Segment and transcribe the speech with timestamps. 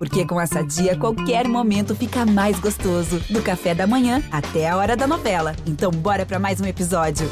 [0.00, 3.20] Porque com essa dia, qualquer momento fica mais gostoso.
[3.28, 5.54] Do café da manhã até a hora da novela.
[5.66, 7.28] Então, bora para mais um episódio.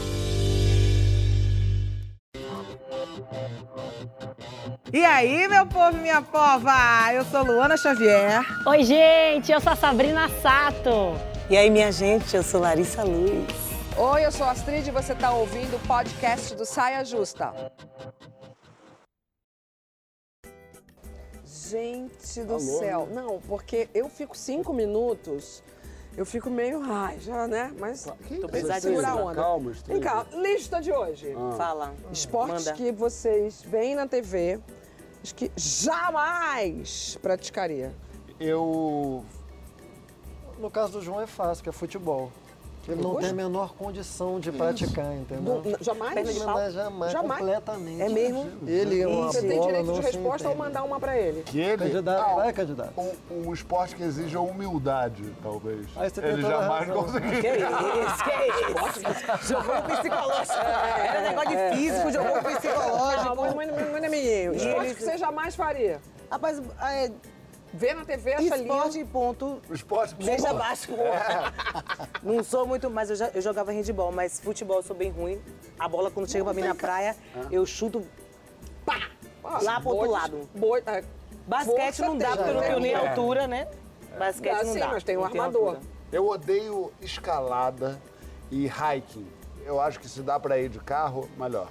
[4.92, 7.10] E aí, meu povo e minha pova?
[7.10, 8.44] Eu sou Luana Xavier.
[8.66, 11.18] Oi, gente, eu sou a Sabrina Sato.
[11.48, 13.48] E aí, minha gente, eu sou Larissa Luz.
[13.96, 17.50] Oi, eu sou a Astrid e você está ouvindo o podcast do Saia Justa.
[21.68, 23.06] Gente do Alô, céu.
[23.06, 23.22] né?
[23.22, 25.62] Não, porque eu fico cinco minutos,
[26.16, 27.72] eu fico meio, ai, já, né?
[27.78, 28.12] Mas Tô
[28.80, 29.34] segurar a onda.
[29.34, 31.34] Calma, Vem cá, lista de hoje.
[31.56, 31.94] Fala.
[32.10, 32.72] Esportes Manda.
[32.76, 34.58] que vocês veem na TV,
[35.36, 37.94] que jamais praticaria.
[38.40, 39.24] Eu.
[40.58, 42.32] No caso do João é fácil, que é futebol.
[42.88, 45.60] Ele não tem a menor condição de praticar, entendeu?
[45.60, 46.14] Do- jamais?
[46.14, 46.54] Perna de pau?
[46.54, 47.38] Mas jamais, Jamais.
[47.40, 48.00] completamente.
[48.02, 48.46] É mesmo?
[48.66, 51.42] Ele é uma Você tem bola, direito não de resposta ou mandar uma pra ele.
[51.42, 51.76] Que ele.
[51.84, 52.92] Candidato, Ah, vai, candidato.
[52.96, 55.86] Um, um esporte que exige a humildade, talvez.
[55.96, 57.04] Aí você tem ele jamais razão.
[57.04, 57.40] conseguiria.
[57.42, 59.48] Que isso, que isso?
[59.52, 60.54] Jogou psicológico.
[61.06, 63.36] Era negócio de físico, jogou psicológico.
[63.36, 64.54] muito, muito, muito, muito menino.
[64.54, 66.00] Esporte eles- que você jamais faria.
[66.30, 67.10] Rapaz, é,
[67.72, 69.10] Vê na TV, acha esporte lindo.
[69.10, 70.14] ponto, O esporte.
[70.14, 70.88] deixa abaixo.
[72.22, 75.40] Não sou muito, mas eu, já, eu jogava handball, mas futebol eu sou bem ruim.
[75.78, 77.14] A bola quando chega pra mim na praia,
[77.50, 78.02] eu chuto
[78.86, 79.10] pá,
[79.62, 80.48] lá pro outro lado.
[80.54, 81.04] boa- é,
[81.46, 82.66] Basquete não dá, tem, porque eu não né?
[82.68, 83.08] tenho nem É.
[83.08, 83.68] altura, né?
[84.18, 84.88] Basquete Ah, não sim, dá.
[84.88, 85.68] mas tem um não armador.
[85.74, 85.80] altura.
[86.10, 88.00] Eu odeio escalada
[88.50, 89.26] e hiking.
[89.64, 91.68] Eu acho que se dá pra ir de carro, melhor.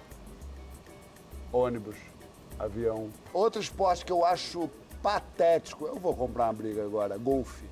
[1.52, 1.95] Ônibus,
[2.59, 3.09] avião.
[3.34, 4.70] Outro esporte que eu acho
[5.02, 5.86] patético.
[5.88, 7.17] Eu vou comprar uma briga agora.
[7.17, 7.66] Golfe.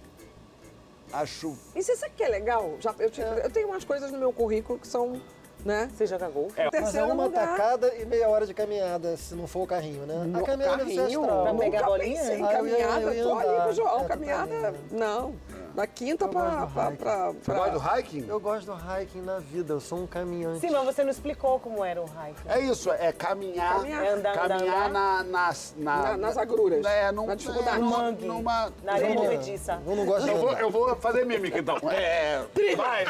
[1.14, 1.56] Acho.
[1.76, 2.74] E você sabe o que é legal?
[2.80, 5.22] Já, eu, te- eu tenho umas coisas no meu currículo que são,
[5.64, 5.90] né?
[5.96, 6.56] Você joga golfe?
[6.74, 7.48] Mas é uma lugar.
[7.56, 10.16] tacada e meia hora de caminhada, se não for o carrinho, né?
[10.26, 11.44] No a caminhada ser carrinho, astral.
[11.44, 12.18] Pra pegar a bolinha?
[12.22, 14.02] pensei em Ah, eu ia- caminhada, eu ia tô ali com o João.
[14.02, 15.36] É, caminhada, tá não.
[15.76, 16.96] Da quinta Eu pra, gosto do pra, hiking.
[16.98, 18.26] pra, Você gosta do hiking?
[18.30, 20.62] Eu gosto do hiking na vida, eu sou um caminhante.
[20.62, 22.48] Sim, mas você não explicou como era o hiking.
[22.48, 24.04] É isso, é caminhar, Caminhar.
[24.06, 24.90] É andar, caminhar andar.
[24.90, 27.76] na, nas, na- Na- nas agruras, É, num, na dificuldade.
[27.76, 28.26] é, No numa- mangue.
[28.26, 29.82] numa- Na areia eu vou- movediça.
[29.86, 31.76] Eu não gosto de eu vou, eu vou fazer mímica então.
[31.92, 32.42] É.
[32.78, 33.06] Vai!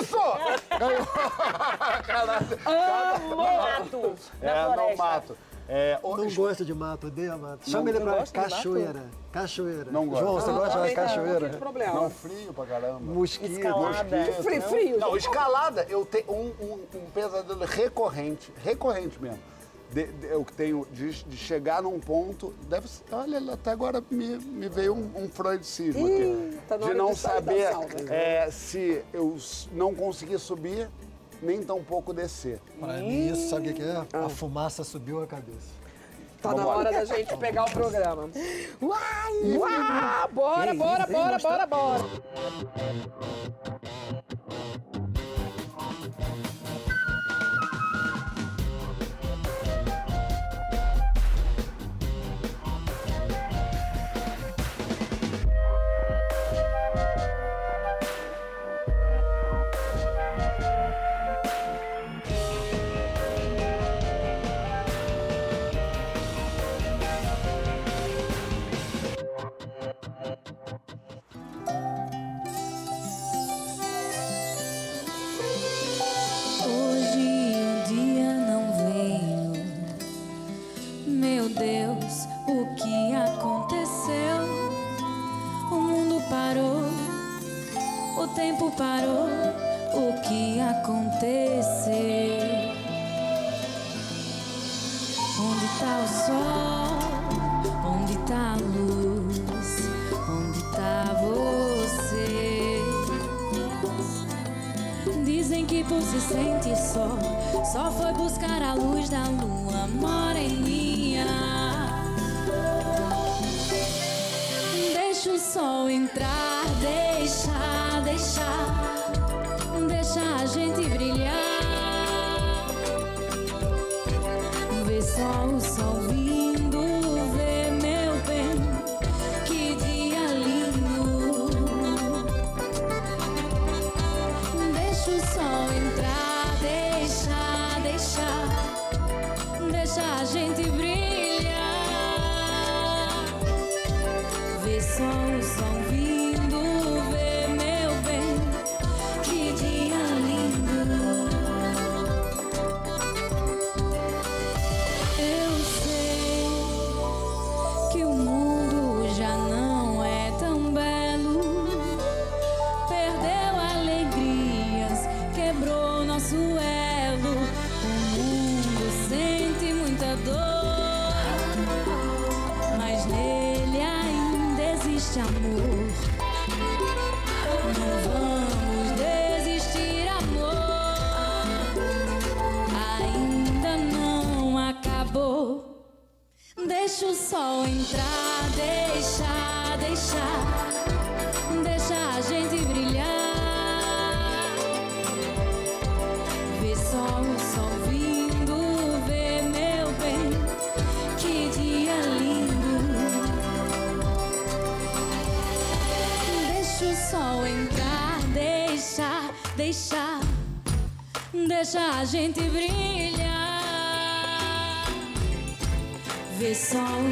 [0.00, 0.16] Isso!
[0.78, 1.06] Ganhou!
[2.06, 2.46] Caralho.
[3.36, 4.96] Mato, na É, não floresta.
[5.04, 5.36] mato.
[5.72, 7.70] É, o- Não gosto de mato, odeio mato.
[7.70, 9.04] Chama ele pra gosta cachoeira.
[9.30, 9.90] Cachoeira.
[9.92, 10.20] Não gosto.
[10.20, 11.40] João, você gosta de cachoeira?
[11.40, 11.94] Não tem problema.
[11.94, 12.98] Não, frio pra caramba.
[13.00, 13.52] Mosquito.
[13.52, 14.16] Escalada.
[14.16, 14.42] mosquito.
[14.42, 14.98] Frio, frio.
[14.98, 19.38] Não, escalada, eu tenho um, um- um pesadelo recorrente, recorrente mesmo.
[19.92, 22.52] De- de- eu tenho de, de chegar num ponto.
[22.68, 26.58] Deve ser, olha, até agora me, me veio um, um freudicismo Ih, aqui.
[26.68, 27.68] tá de não saber
[28.08, 29.36] é, se eu
[29.72, 30.88] não conseguir subir,
[31.42, 32.60] nem tampouco descer.
[32.78, 34.06] Pra mim, isso sabe o que é?
[34.12, 35.80] A fumaça subiu a cabeça.
[36.42, 38.30] Tá na hora da gente pegar o programa.
[38.80, 39.56] Uai!
[39.56, 40.28] Uau!
[40.32, 42.04] Bora, bora, bora, bora, bora.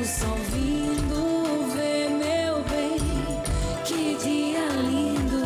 [0.09, 2.99] Só o sol vindo, vê meu bem,
[3.85, 5.45] que dia lindo.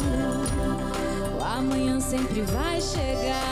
[1.37, 3.43] O amanhã sempre vai chegar.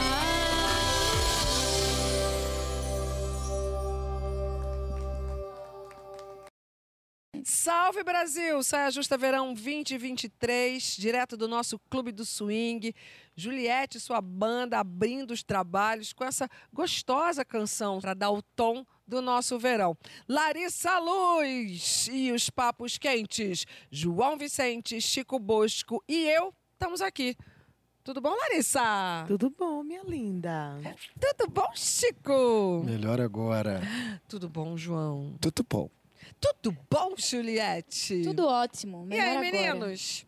[7.45, 8.63] Salve Brasil!
[8.63, 12.95] Saia Justa Verão 2023, direto do nosso Clube do Swing.
[13.35, 18.85] Juliette e sua banda abrindo os trabalhos com essa gostosa canção para dar o tom
[19.11, 19.95] do nosso verão.
[20.29, 23.67] Larissa Luz e os papos quentes.
[23.91, 27.37] João Vicente, Chico Bosco e eu estamos aqui.
[28.03, 29.25] Tudo bom, Larissa?
[29.27, 30.79] Tudo bom, minha linda?
[31.21, 32.83] Tudo bom, Chico?
[32.85, 33.83] Melhor agora.
[34.27, 35.37] Tudo bom, João?
[35.41, 35.91] Tudo bom.
[36.41, 38.23] Tudo bom, Juliette?
[38.23, 39.05] Tudo ótimo.
[39.05, 39.51] E melhor aí, agora.
[39.51, 40.25] meninos?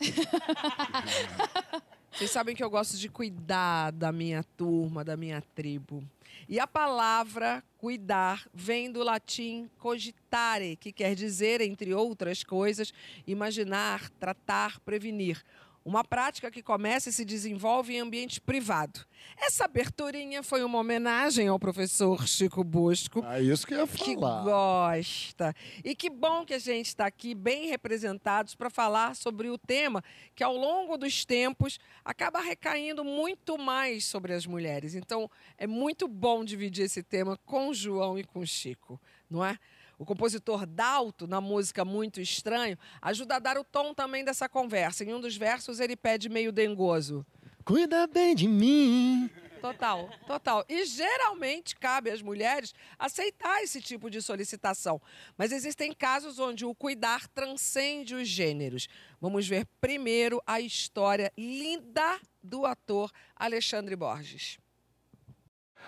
[2.12, 6.02] Vocês sabem que eu gosto de cuidar da minha turma, da minha tribo.
[6.48, 12.92] E a palavra cuidar vem do latim cogitare, que quer dizer, entre outras coisas,
[13.26, 15.44] imaginar, tratar, prevenir.
[15.88, 19.00] Uma prática que começa e se desenvolve em ambiente privado.
[19.38, 24.14] Essa aberturinha foi uma homenagem ao professor Chico Bosco, É isso que eu ia que
[24.14, 24.44] falar.
[24.44, 25.54] gosta.
[25.82, 30.04] E que bom que a gente está aqui bem representados para falar sobre o tema
[30.34, 34.94] que, ao longo dos tempos, acaba recaindo muito mais sobre as mulheres.
[34.94, 39.00] Então, é muito bom dividir esse tema com o João e com o Chico,
[39.30, 39.58] não é?
[39.98, 45.04] O compositor Dalto, na música Muito Estranho, ajuda a dar o tom também dessa conversa.
[45.04, 47.26] Em um dos versos, ele pede meio dengoso.
[47.64, 49.28] Cuida bem de mim.
[49.60, 50.64] Total, total.
[50.68, 55.02] E geralmente cabe às mulheres aceitar esse tipo de solicitação.
[55.36, 58.88] Mas existem casos onde o cuidar transcende os gêneros.
[59.20, 64.58] Vamos ver primeiro a história linda do ator Alexandre Borges.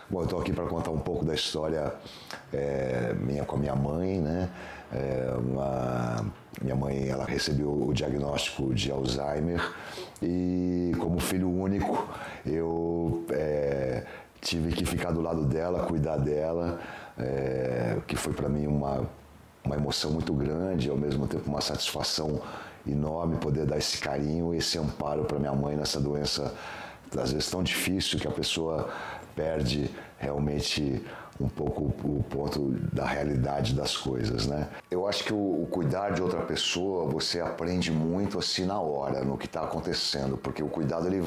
[0.09, 1.93] Bom, eu estou aqui para contar um pouco da história
[2.53, 4.49] é, minha com a minha mãe, né?
[4.93, 6.27] É, uma-
[6.61, 9.61] minha mãe, ela recebeu o diagnóstico de Alzheimer
[10.21, 12.09] e como filho único,
[12.45, 14.05] eu é,
[14.41, 16.81] tive que ficar do lado dela, cuidar dela,
[17.17, 19.07] é, que foi para mim uma,
[19.65, 22.41] uma emoção muito grande, e ao mesmo tempo uma satisfação
[22.85, 26.53] enorme poder dar esse carinho, esse amparo para minha mãe nessa doença
[27.21, 28.89] às vezes tão difícil que a pessoa
[29.41, 31.03] perde realmente
[31.41, 34.69] um pouco o ponto da realidade das coisas, né?
[34.91, 39.25] Eu acho que o, o cuidar de outra pessoa, você aprende muito assim na hora,
[39.25, 41.25] no que está acontecendo, porque o cuidado ele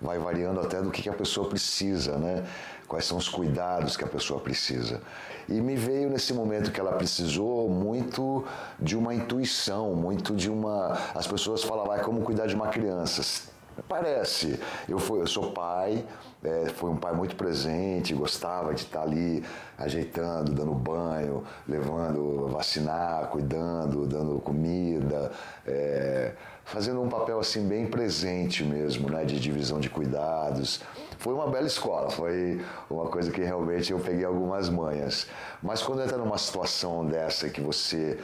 [0.00, 2.44] vai variando até do que, que a pessoa precisa, né?
[2.88, 5.00] Quais são os cuidados que a pessoa precisa.
[5.48, 8.44] E me veio nesse momento que ela precisou muito
[8.80, 10.98] de uma intuição, muito de uma.
[11.14, 13.51] As pessoas falavam, ah, é como cuidar de uma criança.
[13.88, 14.58] Parece.
[14.88, 16.04] Eu, fui, eu sou pai,
[16.44, 19.44] é, fui um pai muito presente, gostava de estar ali
[19.78, 25.32] ajeitando, dando banho, levando vacinar, cuidando, dando comida,
[25.66, 26.32] é,
[26.64, 30.80] fazendo um papel assim bem presente mesmo, né, de divisão de cuidados.
[31.18, 32.60] Foi uma bela escola, foi
[32.90, 35.26] uma coisa que realmente eu peguei algumas manhas.
[35.62, 38.18] Mas quando entra numa situação dessa que você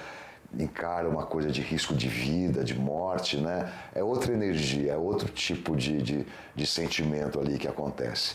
[0.57, 3.71] encara uma coisa de risco de vida, de morte, né?
[3.95, 8.35] É outra energia, é outro tipo de, de, de sentimento ali que acontece.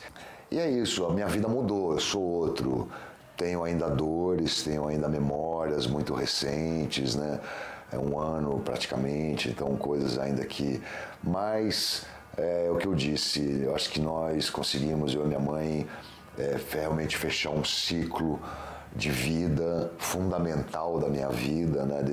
[0.52, 2.90] E é isso, a minha vida mudou, eu sou outro.
[3.36, 7.40] Tenho ainda dores, tenho ainda memórias muito recentes, né?
[7.92, 10.82] É um ano praticamente, então coisas ainda que.
[11.24, 12.06] Mas
[12.38, 15.88] é o que eu disse, eu acho que nós conseguimos, eu e minha mãe,
[16.38, 18.40] é, realmente fechar um ciclo
[18.96, 22.04] de vida fundamental da minha vida, né?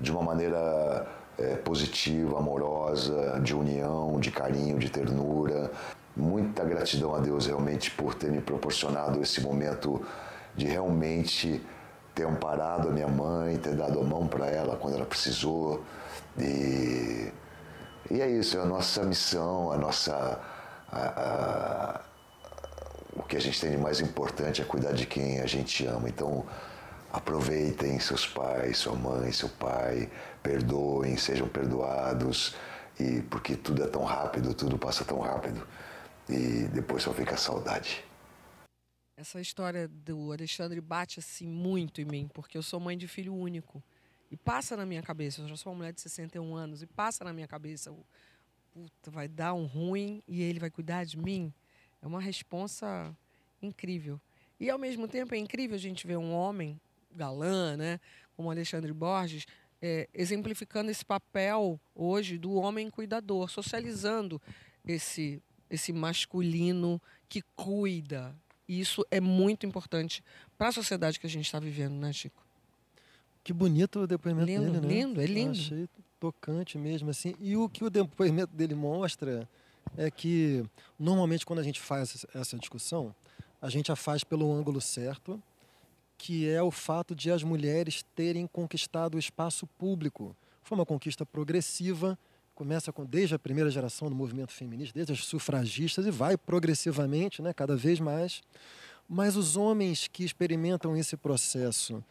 [0.00, 1.06] De uma maneira
[1.38, 5.70] é, positiva, amorosa, de união, de carinho, de ternura.
[6.16, 10.02] Muita gratidão a Deus realmente por ter me proporcionado esse momento
[10.56, 11.64] de realmente
[12.14, 15.82] ter amparado a minha mãe, ter dado a mão para ela quando ela precisou.
[16.36, 17.32] E,
[18.10, 20.40] e é isso, é a nossa missão, a nossa.
[20.90, 22.00] a- a-
[23.28, 26.08] que a gente tem de mais importante é cuidar de quem a gente ama.
[26.08, 26.46] Então,
[27.12, 30.10] aproveitem seus pais, sua mãe, seu pai,
[30.42, 32.56] perdoem, sejam perdoados,
[32.98, 35.66] e porque tudo é tão rápido, tudo passa tão rápido,
[36.28, 38.04] e depois só fica a saudade.
[39.16, 43.34] Essa história do Alexandre bate assim muito em mim, porque eu sou mãe de filho
[43.34, 43.82] único.
[44.30, 47.24] E passa na minha cabeça, eu já sou uma mulher de 61 anos, e passa
[47.24, 47.92] na minha cabeça,
[48.72, 51.52] puta, vai dar um ruim e ele vai cuidar de mim.
[52.02, 53.16] É uma responsa
[53.60, 54.20] incrível.
[54.60, 56.80] E ao mesmo tempo é incrível a gente ver um homem
[57.14, 58.00] galã, né,
[58.36, 59.46] como Alexandre Borges,
[59.80, 64.40] é, exemplificando esse papel hoje do homem cuidador, socializando
[64.86, 65.40] esse
[65.70, 68.34] esse masculino que cuida.
[68.66, 70.22] E isso é muito importante
[70.56, 72.44] para a sociedade que a gente está vivendo, né, Chico?
[73.44, 74.88] Que bonito o depoimento Lindo, dele, né?
[74.88, 75.52] lindo, é lindo.
[75.52, 75.88] Achei
[76.20, 77.34] tocante mesmo, assim.
[77.40, 79.48] E o que o depoimento dele mostra
[79.96, 80.64] é que,
[80.98, 83.14] normalmente, quando a gente faz essa- discussão,
[83.60, 85.42] a gente a faz pelo ângulo certo,
[86.16, 90.36] que é o fato de as mulheres terem conquistado o espaço público.
[90.62, 92.18] Foi uma conquista progressiva,
[92.54, 97.40] começa com, desde a primeira geração do movimento feminista, desde as sufragistas, e vai progressivamente,
[97.40, 98.42] né, cada vez mais.
[99.08, 102.04] Mas os homens que experimentam esse processo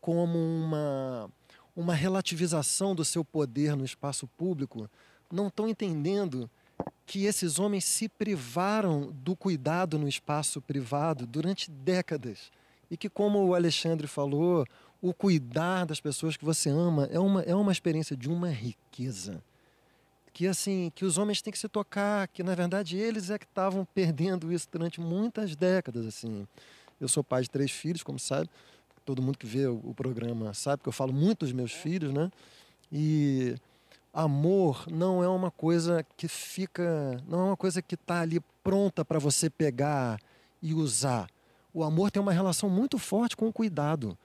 [0.00, 1.30] como uma,
[1.76, 4.90] uma relativização do seu poder no espaço público
[5.30, 6.50] não estão entendendo
[7.06, 12.50] que esses homens se privaram do cuidado no espaço privado durante décadas.
[12.90, 14.66] E que, como o Alexandre falou,
[15.00, 19.42] o cuidar das pessoas que você ama é uma, é uma experiência de uma riqueza.
[20.32, 23.44] Que assim, que os homens têm que se tocar, que na verdade eles é que
[23.44, 26.06] estavam perdendo isso durante muitas décadas.
[26.06, 26.46] assim.
[27.00, 28.48] Eu sou pai de três filhos, como sabe.
[29.04, 32.30] Todo mundo que vê o, programa sabe que eu falo muito dos meus filhos, né?
[32.90, 33.56] E
[34.12, 39.04] amor não é uma coisa que fica, não é uma coisa que está ali pronta
[39.04, 40.18] para você pegar
[40.60, 41.28] e usar.
[41.72, 44.16] O amor tem uma relação muito forte com o cuidado.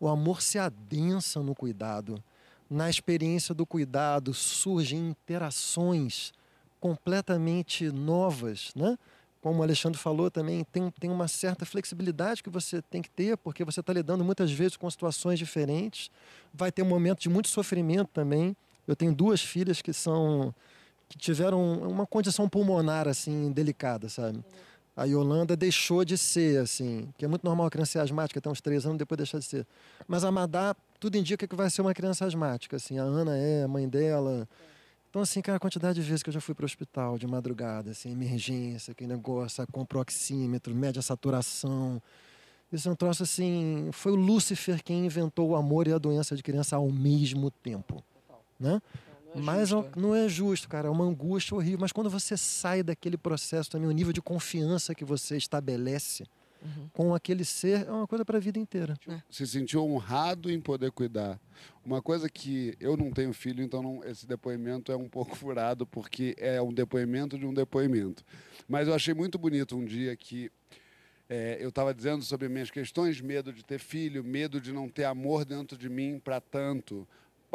[0.00, 2.22] O amor se adensa no cuidado.
[2.68, 6.32] Na experiência do cuidado surgem interações
[6.80, 8.98] completamente novas, né?
[9.40, 13.36] Como o Alexandre falou também, tem, tem uma certa flexibilidade que você tem que ter,
[13.36, 16.10] porque você está lidando muitas vezes com situações diferentes.
[16.52, 18.56] Vai ter um momento de muito sofrimento também.
[18.86, 20.54] Eu tenho duas filhas que são
[21.08, 24.44] que tiveram uma condição pulmonar assim delicada, sabe?
[24.96, 28.48] A Yolanda deixou de ser assim, que é muito normal a criança ser asmática até
[28.48, 29.66] uns três anos depois deixar de ser.
[30.08, 32.98] Mas a Madá tudo indica que vai ser uma criança asmática, assim.
[32.98, 34.48] A Ana é a mãe dela.
[35.10, 37.26] Então, assim, cara, a quantidade de vezes que eu já fui para o hospital de
[37.26, 42.02] madrugada, assim, emergência, aquele negócio, o oxímetro, mede a saturação.
[42.72, 43.90] Isso é um troço assim.
[43.92, 48.02] Foi o Lúcifer quem inventou o amor e a doença de criança ao mesmo tempo.
[48.58, 48.80] Né?
[49.34, 50.88] Mas é um- não é justo, cara.
[50.88, 51.80] É uma angústia horrível.
[51.80, 56.24] Mas quando você sai daquele processo também, o nível de confiança que você estabelece
[56.92, 58.98] com aquele ser é uma coisa para a vida inteira.
[59.30, 61.38] se sentiu honrado em poder cuidar.
[61.84, 65.86] Uma coisa que eu não tenho filho, então não- esse depoimento é um pouco furado,
[65.86, 68.24] porque é um depoimento de um depoimento.
[68.66, 70.50] Mas eu achei muito bonito um dia que
[71.28, 75.04] é, eu estava dizendo sobre minhas questões, medo de ter filho, medo de não ter
[75.04, 77.06] amor dentro de mim para tanto.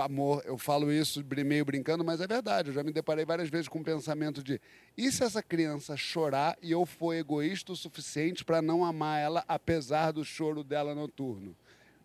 [0.02, 2.70] Amor, eu falo isso meio brincando, mas é verdade.
[2.70, 4.60] Eu já me deparei várias vezes com o pensamento de:
[4.98, 9.46] e se essa criança chorar e eu for egoísta o suficiente para não amar ela,
[9.48, 11.56] apesar do choro dela noturno?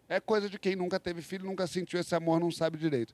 [0.08, 3.12] É coisa de quem nunca teve filho, nunca sentiu esse amor, não sabe direito.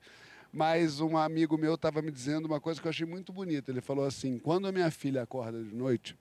[0.51, 3.71] Mas um amigo meu estava me dizendo uma coisa que eu achei muito bonita.
[3.71, 6.15] Ele falou assim: quando a minha filha acorda de noite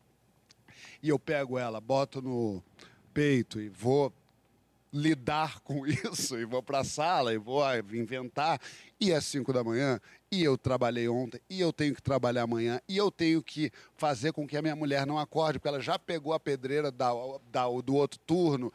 [1.03, 2.63] e eu pego ela, boto no
[3.13, 4.13] peito e vou
[4.93, 6.37] lidar com isso.
[6.39, 8.61] E vou para a sala e vou ah, inventar.
[9.01, 12.81] E é cinco da manhã e eu trabalhei ontem e eu tenho que trabalhar amanhã
[12.89, 15.99] e eu tenho que fazer com que a minha mulher não acorde porque ela já
[15.99, 17.11] pegou a pedreira da,
[17.51, 18.73] da- do outro turno.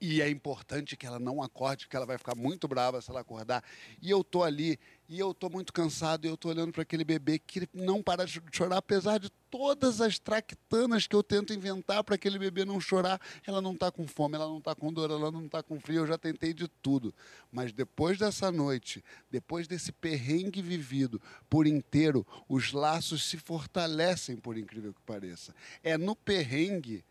[0.00, 3.20] E é importante que ela não acorde porque ela vai ficar muito brava se ela
[3.20, 3.64] acordar.
[4.00, 7.02] E eu tô ali e eu tô muito cansado e eu tô olhando para aquele
[7.02, 12.04] bebê que não para de chorar apesar de todas as traquitanas que eu tento inventar
[12.04, 15.10] para aquele bebê não chorar, ela não está com fome, ela não está com dor,
[15.10, 17.14] ela não está com frio, eu já tentei de tudo.
[17.50, 24.58] Mas depois dessa noite, depois desse perrengue vivido por inteiro, os laços se fortalecem, por
[24.58, 25.54] incrível que pareça.
[25.82, 27.02] É no perrengue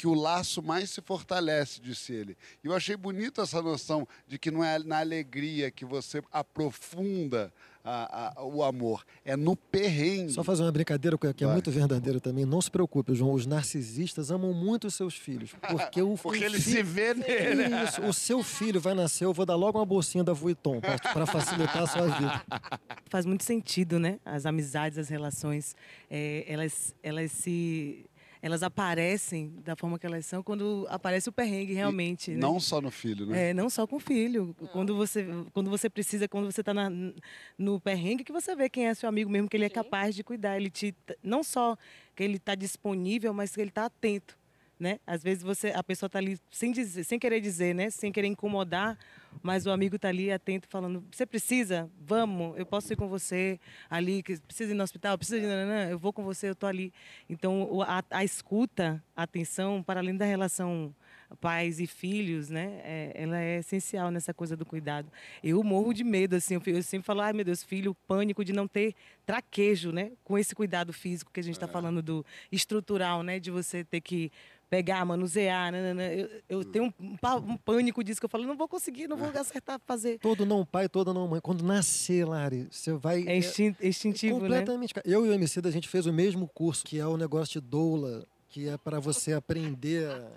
[0.00, 2.34] que o laço mais se fortalece, disse ele.
[2.64, 7.52] E eu achei bonito essa noção de que não é na alegria que você aprofunda
[7.84, 10.32] a- a- o amor, é no perrengue.
[10.32, 11.56] Só fazer uma brincadeira que que é Vai.
[11.56, 12.44] muito verdadeira também.
[12.46, 13.32] Não se preocupe, João.
[13.32, 15.50] Os narcisistas amam muito os seus filhos.
[15.90, 17.64] Porque o Porque o ele fi- se vê nele.
[17.84, 21.26] Isso, o seu filho vai nascer, eu vou dar logo uma bolsinha da Vuitton para
[21.26, 22.42] facilitar a sua vida.
[23.08, 24.18] faz muito sentido, né?
[24.24, 25.74] As amizades, as relações,
[26.10, 28.04] é, elas, elas se,
[28.42, 32.30] elas aparecem da forma que elas são quando aparece o perrengue realmente.
[32.30, 32.38] né?
[32.38, 33.50] Não só no filho, né?
[33.50, 34.54] É, não só com o filho.
[34.72, 36.72] Quando você, quando você precisa, quando você está
[37.58, 40.24] no perrengue, que você vê quem é seu amigo mesmo, que ele é capaz de
[40.24, 40.56] cuidar.
[40.56, 41.76] Ele te, não só
[42.16, 44.38] que ele está disponível, mas que ele está atento.
[44.80, 44.98] Né?
[45.06, 47.90] Às vezes você a pessoa tá ali sem dizer, sem querer dizer, né?
[47.90, 48.98] Sem querer incomodar,
[49.42, 51.90] mas o amigo tá ali atento falando: "Você precisa?
[52.00, 53.60] Vamos, eu posso ir com você
[53.90, 56.66] ali, que precisa ir no hospital, precisa ir, nananã, eu vou com você, eu tô
[56.66, 56.92] ali".
[57.28, 60.94] Então, a, a escuta, a atenção, para além da relação
[61.40, 62.80] pais e filhos, né?
[62.82, 65.10] é- ela é essencial nessa coisa do cuidado.
[65.44, 68.52] Eu morro de medo, assim, eu, eu sempre falo, ai meu Deus, filho, pânico de
[68.52, 68.94] não ter
[69.24, 70.10] traquejo, né?
[70.24, 73.38] Com esse cuidado físico que a gente está falando do estrutural, né?
[73.38, 74.32] De você ter que
[74.70, 76.04] pegar, manusear, nananã.
[76.04, 79.28] Eu, eu tenho um, um pânico disso que eu falo, não vou conseguir, não vou
[79.38, 80.18] acertar fazer.
[80.20, 81.40] Todo não pai, todo não mãe.
[81.40, 83.24] Quando nascer, Lari, você vai.
[83.26, 84.40] É instin- instintivo, né?
[84.42, 84.94] completamente.
[84.94, 85.06] cara.
[85.06, 87.66] Eu e o MC, a gente fez o mesmo curso, que é o negócio de
[87.68, 90.08] doula, que é para você aprender.
[90.08, 90.30] a-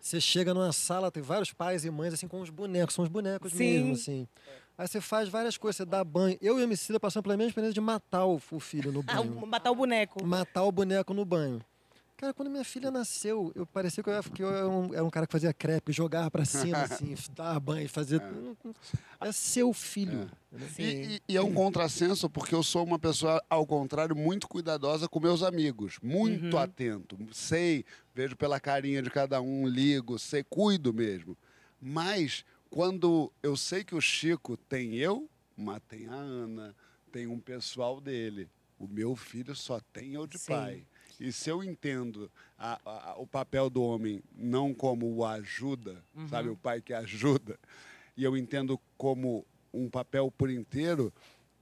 [0.00, 3.08] Você chega numa sala, tem vários pais e mães, assim, com os bonecos, são os
[3.10, 3.58] bonecos Sim.
[3.78, 4.28] mesmo, assim.
[4.76, 6.36] Aí você faz várias coisas, você dá banho.
[6.42, 9.22] Eu e o MC passamos pela mesma experiência de matar o, o filho no Ah,
[9.22, 9.46] banho.
[9.46, 10.24] matar o boneco.
[10.26, 11.60] Matar o boneco no banho.
[12.16, 15.04] Cara, quando minha filha nasceu, eu parecia que eu, era- que eu era, um, era
[15.04, 18.22] um cara que fazia crepe, jogava pra cima, assim, dava banho, fazia.
[19.20, 20.30] É, seu filho.
[20.52, 20.68] entendeu?
[20.78, 25.08] E, e- e é um contrassenso porque eu sou uma pessoa, ao contrário, muito cuidadosa
[25.08, 25.98] com meus amigos.
[26.00, 26.62] Muito Uhum.
[26.62, 27.18] atento.
[27.32, 31.36] Sei, vejo pela carinha de cada um, ligo, sei, cuido mesmo.
[31.80, 36.76] Mas quando eu sei que o Chico tem eu, mas tem a Ana,
[37.10, 38.48] tem um pessoal dele.
[38.78, 40.46] O meu filho só tem eu de Sim.
[40.52, 40.86] pai.
[41.20, 46.28] E se eu entendo a- a- o papel do homem não como o ajuda, Uhum.
[46.28, 47.58] sabe, o pai que ajuda,
[48.16, 51.12] e eu entendo como um papel por inteiro,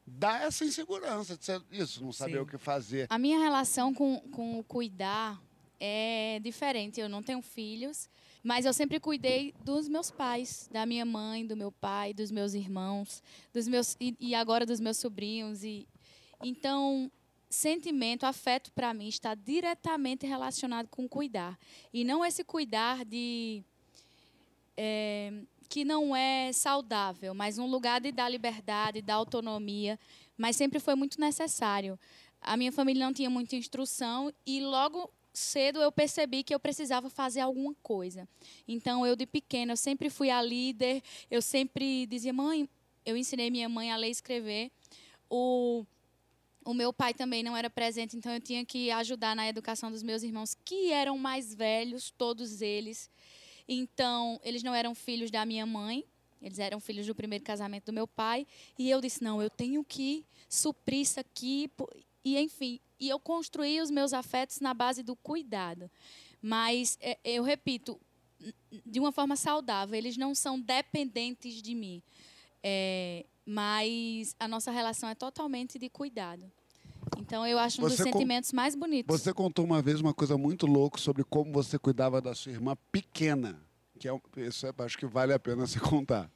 [0.06, 2.38] dá essa insegurança de ser isso, não saber Sim.
[2.40, 3.06] o que fazer.
[3.10, 5.40] A minha relação com, com o cuidar
[5.80, 7.00] é diferente.
[7.00, 8.08] Eu não tenho filhos,
[8.42, 12.54] mas eu sempre cuidei dos meus pais, da minha mãe, do meu pai, dos meus
[12.54, 15.86] irmãos, dos meus e, e agora dos meus sobrinhos e
[16.42, 17.10] então
[17.52, 21.58] sentimento, afeto para mim está diretamente relacionado com cuidar
[21.92, 23.62] e não esse cuidar de
[24.76, 25.32] é,
[25.68, 29.98] que não é saudável, mas um lugar de dar liberdade, dar autonomia,
[30.36, 31.98] mas sempre foi muito necessário.
[32.40, 37.08] A minha família não tinha muita instrução e logo cedo eu percebi que eu precisava
[37.08, 38.28] fazer alguma coisa.
[38.66, 42.68] Então eu de pequena eu sempre fui a líder, eu sempre dizia mãe,
[43.04, 44.70] eu ensinei minha mãe a ler e escrever.
[45.28, 45.86] O
[46.64, 50.02] o meu pai também não era presente, então eu tinha que ajudar na educação dos
[50.02, 53.10] meus irmãos, que eram mais velhos, todos eles.
[53.68, 56.04] Então, eles não eram filhos da minha mãe,
[56.40, 58.46] eles eram filhos do primeiro casamento do meu pai.
[58.78, 61.70] E eu disse: não, eu tenho que suprir isso aqui.
[62.24, 65.90] E, enfim, e eu construí os meus afetos na base do cuidado.
[66.40, 68.00] Mas, é, eu repito,
[68.84, 72.02] de uma forma saudável, eles não são dependentes de mim.
[72.62, 76.50] É, mas a nossa relação é totalmente de cuidado.
[77.18, 79.20] Então, eu acho um dos Você com- sentimentos mais bonitos.
[79.20, 82.76] Você contou uma vez uma coisa muito louca sobre como você cuidava da sua irmã
[82.90, 83.60] pequena.
[83.98, 86.30] Que é, isso é, acho que vale a pena você contar.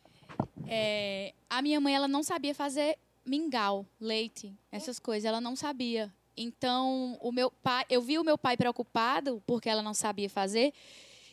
[0.67, 6.13] É, a minha mãe ela não sabia fazer mingau, leite, essas coisas, ela não sabia.
[6.37, 10.73] Então, o meu pai, eu vi o meu pai preocupado porque ela não sabia fazer.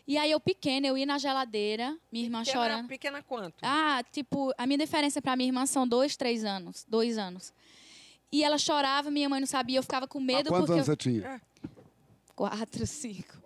[0.05, 2.87] E aí eu pequena, eu ia na geladeira, minha irmã Pequena, chorando.
[2.87, 3.55] pequena quanto?
[3.61, 7.53] Ah, tipo, a minha diferença para minha irmã são dois, três anos, dois anos.
[8.31, 10.87] E ela chorava, minha mãe não sabia, eu ficava com medo Há quantos porque anos
[10.87, 10.91] eu...
[10.93, 11.41] você tinha?
[12.35, 13.41] Quatro, cinco.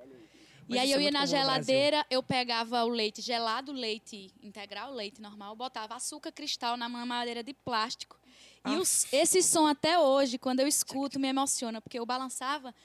[0.69, 4.33] E Mas aí isso eu é ia na geladeira, eu pegava o leite gelado, leite
[4.41, 8.17] integral, leite normal, botava açúcar cristal na mamadeira de plástico.
[8.65, 12.75] E os- esse som até hoje, quando eu escuto, me emociona, porque eu balançava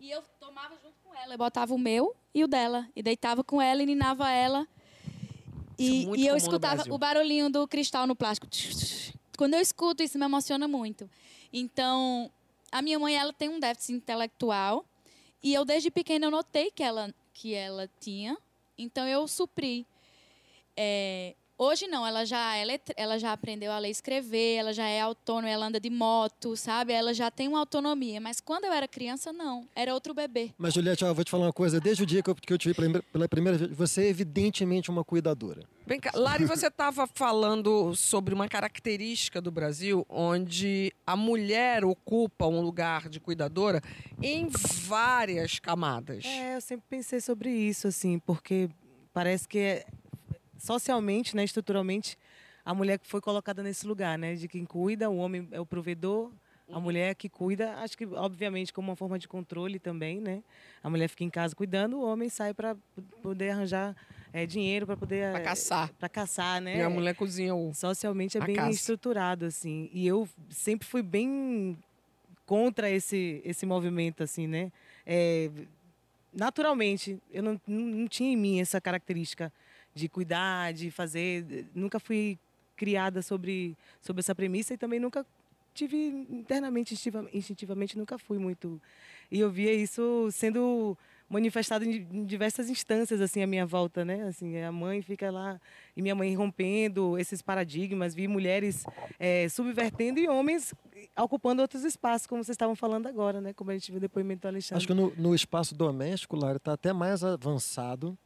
[0.00, 1.34] e eu tomava junto ela.
[1.34, 2.88] Eu botava o meu e o dela.
[2.94, 4.66] E deitava com ela e ninava ela.
[5.78, 8.46] Isso é E, e eu escutava o barulhinho do cristal no plástico.
[9.36, 11.08] Quando eu escuto isso, me emociona muito.
[11.52, 12.30] Então,
[12.72, 14.84] a minha mãe ela tem um déficit intelectual.
[15.42, 18.36] E eu, desde pequena, eu notei que ela, que ela tinha.
[18.78, 19.86] Então, eu supri.
[20.76, 22.06] É, hoje, não.
[22.06, 24.54] Ela já, ela, é tr- ela já aprendeu a ler e escrever.
[24.56, 25.48] Ela já é autônoma.
[25.48, 26.92] Ela anda de moto, sabe?
[26.92, 28.20] Ela já tem uma autonomia.
[28.20, 29.66] Mas quando eu era criança, não.
[29.74, 30.52] Era outro bebê.
[30.58, 31.80] Mas, Juliette, eu vou te falar uma coisa.
[31.80, 34.08] Desde o dia que eu, que eu te vi pela, pela primeira vez, você é
[34.08, 35.62] evidentemente uma cuidadora.
[35.86, 42.44] Vem cá, Lari, você estava falando sobre uma característica do Brasil onde a mulher ocupa
[42.48, 43.80] um lugar de cuidadora
[44.20, 46.24] em várias camadas.
[46.24, 48.68] É, eu sempre pensei sobre isso, assim, porque
[49.12, 49.86] parece que é-
[50.58, 52.18] socialmente, né, estruturalmente,
[52.64, 55.66] a mulher que foi colocada nesse lugar, né, de quem cuida, o homem é o
[55.66, 56.32] provedor,
[56.68, 60.42] a mulher que cuida, acho que obviamente como uma forma de controle também, né?
[60.82, 62.76] A mulher fica em casa cuidando, o homem sai para
[63.22, 63.94] poder arranjar
[64.32, 65.92] é, dinheiro para poder Pra caçar.
[65.96, 66.78] para caçar, né?
[66.78, 67.72] E a mulher cozinha o.
[67.72, 68.70] Socialmente é bem caça.
[68.72, 69.88] estruturado, assim.
[69.92, 71.78] E eu sempre fui bem
[72.44, 74.72] contra esse, esse movimento, assim, né?
[75.06, 75.48] É,
[76.32, 77.16] naturalmente.
[77.30, 79.52] Eu não, não, não tinha em mim essa característica
[79.96, 81.66] de cuidar, de fazer.
[81.74, 82.38] Nunca fui
[82.76, 85.24] criada sobre, sobre essa premissa e também nunca
[85.72, 85.96] tive
[86.30, 88.80] internamente, instintiva- instintivamente, nunca fui muito.
[89.30, 90.96] E eu via isso sendo
[91.28, 94.22] manifestado em, diversas instâncias assim à minha volta, né?
[94.28, 95.58] Assim, a mãe fica lá
[95.96, 98.84] e minha mãe rompendo esses paradigmas, vi mulheres
[99.18, 100.72] eh, subvertendo e homens
[101.18, 103.52] ocupando outros espaços, como vocês estavam falando agora, né?
[103.54, 104.76] Como a gente viu o depoimento do Alexandre.
[104.78, 108.16] Acho que no, no espaço doméstico, Lara, está até mais avançado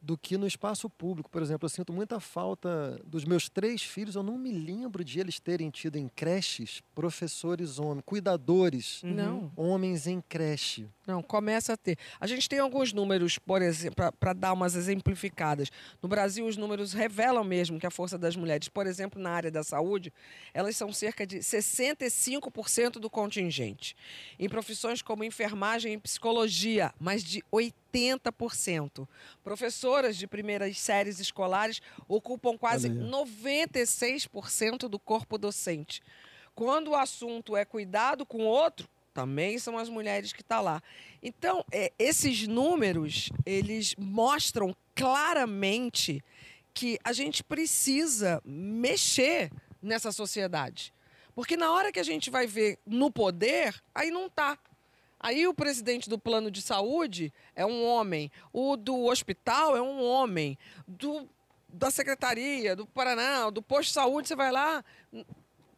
[0.00, 1.28] do que no espaço público.
[1.30, 4.14] Por exemplo, eu sinto muita falta dos meus três filhos.
[4.14, 9.52] Eu não me lembro de eles terem tido em creches professores homens, cuidadores Não.
[9.56, 10.88] homens em creche.
[11.06, 11.96] Não, começa a ter.
[12.20, 15.70] A gente tem alguns números, por exemplo, para dar umas exemplificadas.
[16.02, 19.50] No Brasil, os números revelam mesmo que a força das mulheres, por exemplo, na área
[19.50, 20.12] da saúde,
[20.52, 23.96] elas são cerca de 65% do contingente.
[24.38, 29.08] Em profissões como enfermagem e psicologia, mais de 80%.
[29.98, 33.10] Professoras de primeiras séries escolares ocupam quase Olha aí.
[33.10, 36.00] 96% do corpo docente.
[36.54, 40.80] Quando o assunto é cuidado com o outro, também são as mulheres que estão lá.
[41.20, 46.22] Então, é, esses números, eles mostram claramente
[46.72, 49.50] que a gente precisa mexer
[49.82, 50.94] nessa sociedade.
[51.34, 54.56] Porque na hora que a gente vai ver no poder, aí não tá.
[55.20, 60.02] Aí o presidente do plano de saúde é um homem, o do hospital é um
[60.02, 61.28] homem, do,
[61.68, 64.84] da secretaria, do Paraná, do posto de saúde, você vai lá.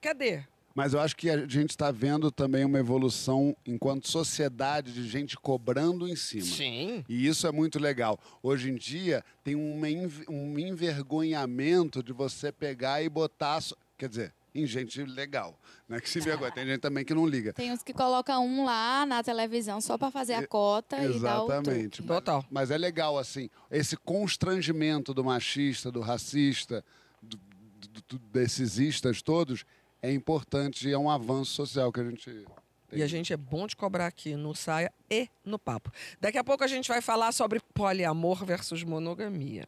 [0.00, 0.44] Cadê?
[0.74, 5.36] Mas eu acho que a gente está vendo também uma evolução enquanto sociedade de gente
[5.36, 6.44] cobrando em cima.
[6.44, 7.04] Sim.
[7.08, 8.18] E isso é muito legal.
[8.42, 13.60] Hoje em dia tem um envergonhamento de você pegar e botar.
[13.98, 15.58] Quer dizer, em gente legal.
[15.88, 16.00] Né?
[16.00, 16.50] Que se envergonha.
[16.52, 17.52] Tem gente também que não liga.
[17.52, 21.42] Tem uns que colocam um lá na televisão só para fazer a cota e dar
[21.42, 21.88] o Exatamente.
[22.02, 22.08] truque.
[22.08, 22.44] Total.
[22.50, 26.84] Mas é legal, assim, esse constrangimento do machista, do racista,
[27.22, 29.64] do- do- do- desses istas todos,
[30.02, 32.44] é importante e é um avanço social que a gente.
[32.92, 35.92] E a gente é bom de cobrar aqui no Saia e no Papo.
[36.20, 39.64] Daqui a pouco a gente vai falar sobre poliamor versus monogamia.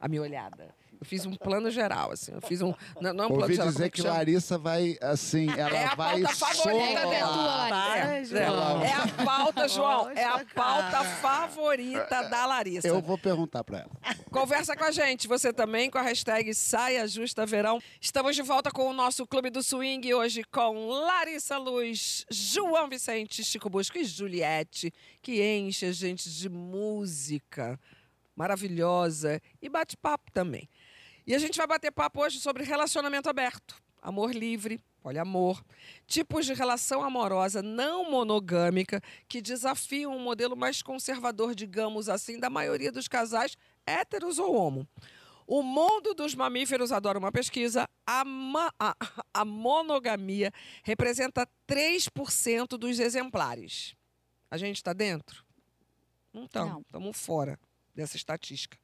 [0.00, 0.74] A minha olhada.
[0.98, 2.32] Eu fiz um plano geral, assim.
[2.32, 2.72] Eu fiz um.
[3.00, 3.70] Não, não é um plano Ouvi geral.
[3.70, 4.14] dizer é que chama?
[4.14, 7.10] Larissa vai, assim, ela É a vai pauta favorita solar.
[7.10, 7.68] dela.
[7.68, 8.82] Para, É, João.
[8.82, 10.10] é, é a pauta, João.
[10.10, 11.04] É a pauta cara.
[11.04, 12.88] favorita da Larissa.
[12.88, 13.90] Eu vou perguntar para ela.
[14.30, 17.80] Conversa com a gente, você também, com a hashtag Saia Justa Verão.
[18.00, 23.44] Estamos de volta com o nosso Clube do Swing, hoje com Larissa Luz, João Vicente,
[23.44, 27.78] Chico Busco e Juliette, que enche a gente de música
[28.34, 30.68] maravilhosa e bate-papo também.
[31.26, 35.62] E a gente vai bater papo hoje sobre relacionamento aberto, amor livre, poliamor,
[36.06, 42.48] tipos de relação amorosa não monogâmica que desafiam um modelo mais conservador, digamos assim, da
[42.48, 44.86] maioria dos casais héteros ou homo.
[45.48, 47.88] O mundo dos mamíferos adora uma pesquisa.
[48.04, 48.96] A, ma- a-
[49.32, 53.94] a monogamia representa 3% dos exemplares.
[54.50, 55.44] A gente está dentro?
[56.32, 56.82] Não estamos.
[56.86, 57.60] Estamos fora
[57.94, 58.76] dessa estatística.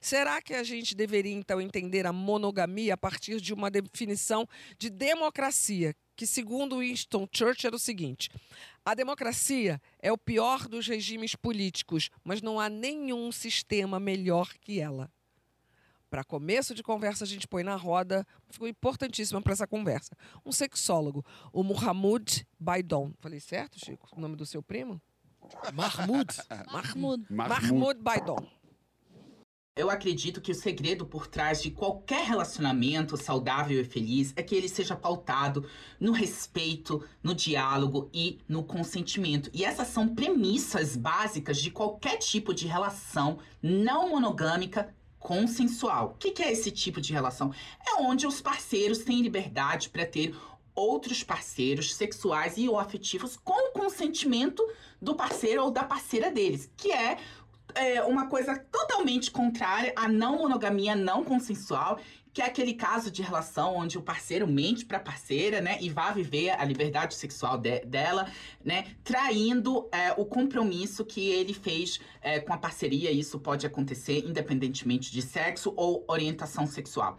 [0.00, 4.46] Será que a gente deveria, então, entender a monogamia a partir de uma definição
[4.78, 8.28] de democracia, que, segundo Winston Churchill, era o seguinte:
[8.84, 14.80] a democracia é o pior dos regimes políticos, mas não há nenhum sistema melhor que
[14.80, 15.10] ela.
[16.10, 20.52] Para começo de conversa, a gente põe na roda, ficou importantíssima para essa conversa, um
[20.52, 23.12] sexólogo, o Muhammad Baidon.
[23.18, 24.08] Falei certo, Chico?
[24.16, 25.02] O nome do seu primo?
[25.72, 26.28] Mahmoud.
[26.70, 27.26] Mahmoud.
[27.28, 28.46] Mahmoud Baidon.
[29.76, 34.54] Eu acredito que o segredo por trás de qualquer relacionamento saudável e feliz é que
[34.54, 39.50] ele seja pautado no respeito, no diálogo e no consentimento.
[39.52, 46.10] E essas são premissas básicas de qualquer tipo de relação não monogâmica consensual.
[46.10, 47.52] O que que é esse tipo de relação?
[47.84, 50.36] É onde os parceiros têm liberdade para ter
[50.72, 54.64] outros parceiros sexuais e ou afetivos com o consentimento
[55.02, 57.18] do parceiro ou da parceira deles, que é
[57.74, 61.98] é uma coisa totalmente contrária à não monogamia não consensual,
[62.32, 65.88] que é aquele caso de relação onde o parceiro mente para a parceira, né, e
[65.88, 68.26] vai viver a liberdade sexual de- dela,
[68.64, 73.12] né, traindo é, o compromisso que ele fez é, com a parceria.
[73.12, 77.18] Isso pode acontecer independentemente de sexo ou orientação sexual.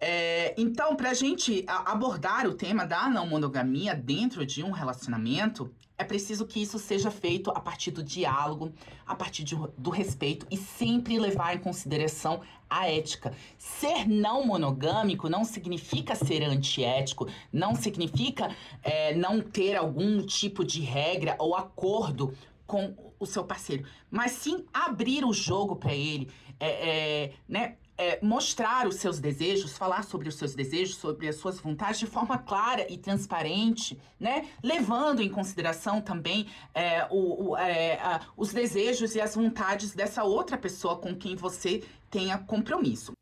[0.00, 5.70] É, então, para a gente abordar o tema da não monogamia dentro de um relacionamento,
[5.98, 8.72] é preciso que isso seja feito a partir do diálogo,
[9.06, 13.32] a partir de- do respeito e sempre levar em consideração a ética.
[13.56, 20.80] Ser não monogâmico não significa ser antiético, não significa é, não ter algum tipo de
[20.80, 22.34] regra ou acordo
[22.66, 26.28] com o seu parceiro, mas sim abrir o jogo para ele,
[26.60, 26.88] é,
[27.24, 27.76] é, né?
[27.98, 32.06] É, mostrar os seus desejos, falar sobre os seus desejos, sobre as suas vontades de
[32.06, 34.48] forma clara e transparente, né?
[34.62, 40.24] Levando em consideração também é, o, o, é, a, os desejos e as vontades dessa
[40.24, 43.12] outra pessoa com quem você tenha compromisso.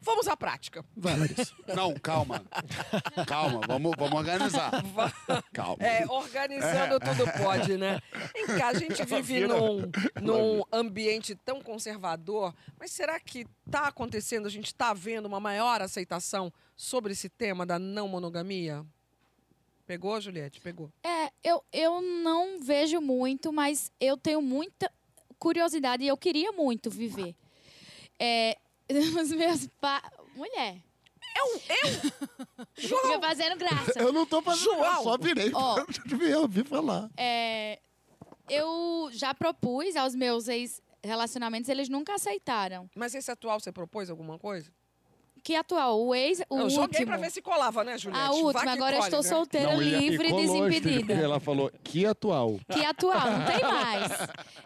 [0.00, 0.84] Vamos à prática.
[0.96, 1.54] Vai, Larissa.
[1.74, 2.44] Não, calma.
[3.26, 4.70] Calma, vamos, vamos organizar.
[5.52, 5.84] Calma.
[5.84, 8.00] É, organizando tudo pode, né?
[8.34, 9.90] Em cá, a gente vive num,
[10.22, 15.82] num ambiente tão conservador, mas será que está acontecendo, a gente está vendo uma maior
[15.82, 18.84] aceitação sobre esse tema da não monogamia?
[19.86, 20.60] Pegou, Juliette?
[20.60, 20.92] Pegou.
[21.02, 24.92] É, eu, eu não vejo muito, mas eu tenho muita
[25.38, 27.34] curiosidade e eu queria muito viver.
[28.18, 28.58] É,
[29.20, 30.02] os meus pais.
[30.34, 30.78] Mulher.
[31.36, 31.60] Eu?
[31.76, 32.66] Eu?
[32.74, 33.98] Fica fazendo graça.
[33.98, 35.74] Eu não tô fazendo eu só virei Ó.
[35.84, 37.10] pra me ouvir falar.
[37.16, 37.78] É,
[38.48, 42.88] eu já propus aos meus ex-relacionamentos, eles nunca aceitaram.
[42.94, 44.70] Mas esse atual você propôs alguma coisa?
[45.42, 46.00] Que atual?
[46.04, 46.82] O ex, o eu último.
[46.82, 48.26] joguei pra ver se colava, né, Juliette?
[48.26, 49.28] A última, agora eu estou né?
[49.28, 51.14] solteira, Não, e livre e colou, desimpedida.
[51.14, 52.58] Ela falou que atual.
[52.70, 54.12] Que atual, não tem mais.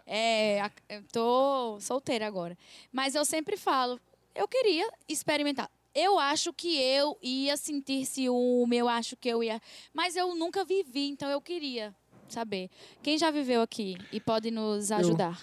[0.05, 2.57] É, a- eu tô solteira agora.
[2.91, 3.99] Mas eu sempre falo,
[4.35, 5.69] eu queria experimentar.
[5.95, 9.61] Eu acho que eu ia sentir ciúme, eu acho que eu ia.
[9.93, 11.93] Mas eu nunca vivi, então eu queria
[12.27, 12.69] saber.
[13.03, 15.39] Quem já viveu aqui e pode nos ajudar?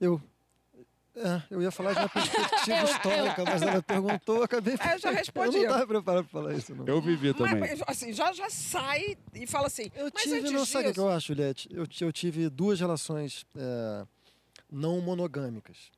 [0.00, 0.20] Eu.
[1.16, 4.74] É, eu ia falar de uma perspectiva Eu- histórica, mas ela perguntou, eu acabei.
[4.78, 5.56] É, eu já respondi.
[5.58, 6.86] Eu não estava preparado para falar isso, não.
[6.86, 7.58] Eu vivi também.
[7.58, 9.90] Mas, assim, já, já sai e fala assim.
[9.96, 11.68] Eu tive, não sabe o que eu acho, Juliette?
[11.72, 14.06] Eu, eu tive duas relações é,
[14.70, 15.90] não monogâmicas.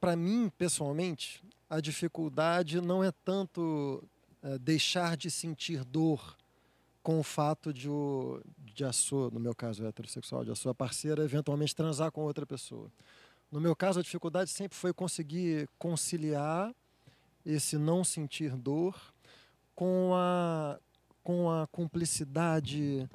[0.00, 4.02] Para mim, pessoalmente, a dificuldade não é tanto
[4.42, 6.36] é, deixar de sentir dor
[7.02, 10.74] com o fato de, o, de a sua, no meu caso heterossexual, de a sua
[10.74, 12.90] parceira eventualmente transar com outra pessoa.
[13.50, 16.74] No meu caso, a dificuldade sempre foi conseguir conciliar
[17.44, 19.00] esse não sentir dor
[19.74, 20.78] com a,
[21.22, 23.08] com a cumplicidade,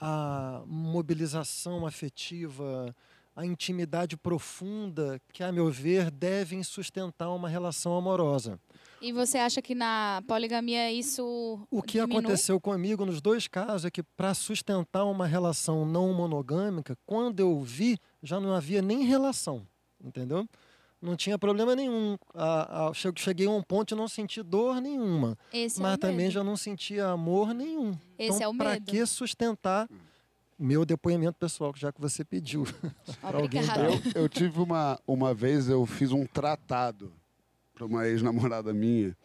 [0.00, 2.94] a mobilização afetiva,
[3.36, 8.58] a intimidade profunda que, a meu ver, devem sustentar uma relação amorosa.
[9.02, 11.58] E você acha que na poligamia isso.
[11.70, 12.18] O que diminui?
[12.20, 17.60] aconteceu comigo nos dois casos é que, para sustentar uma relação não monogâmica, quando eu
[17.60, 19.66] vi, já não havia nem relação,
[20.02, 20.48] entendeu?
[21.02, 22.16] Não tinha problema nenhum.
[22.32, 25.96] A- a- che- cheguei a um ponto de não sentir dor nenhuma, Esse é mas
[25.96, 26.30] o também medo.
[26.30, 27.90] já não sentia amor nenhum.
[28.18, 28.86] Esse então, é o para medo.
[28.90, 29.86] que sustentar
[30.64, 32.66] meu depoimento pessoal, já que você pediu?
[33.22, 33.84] Obrigada.
[34.14, 37.12] Eu, eu tive uma, uma vez, eu fiz um tratado
[37.74, 39.16] para uma ex-namorada minha.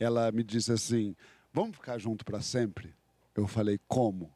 [0.00, 1.14] Ela me disse assim:
[1.52, 2.94] vamos ficar junto para sempre?
[3.34, 4.32] Eu falei, como?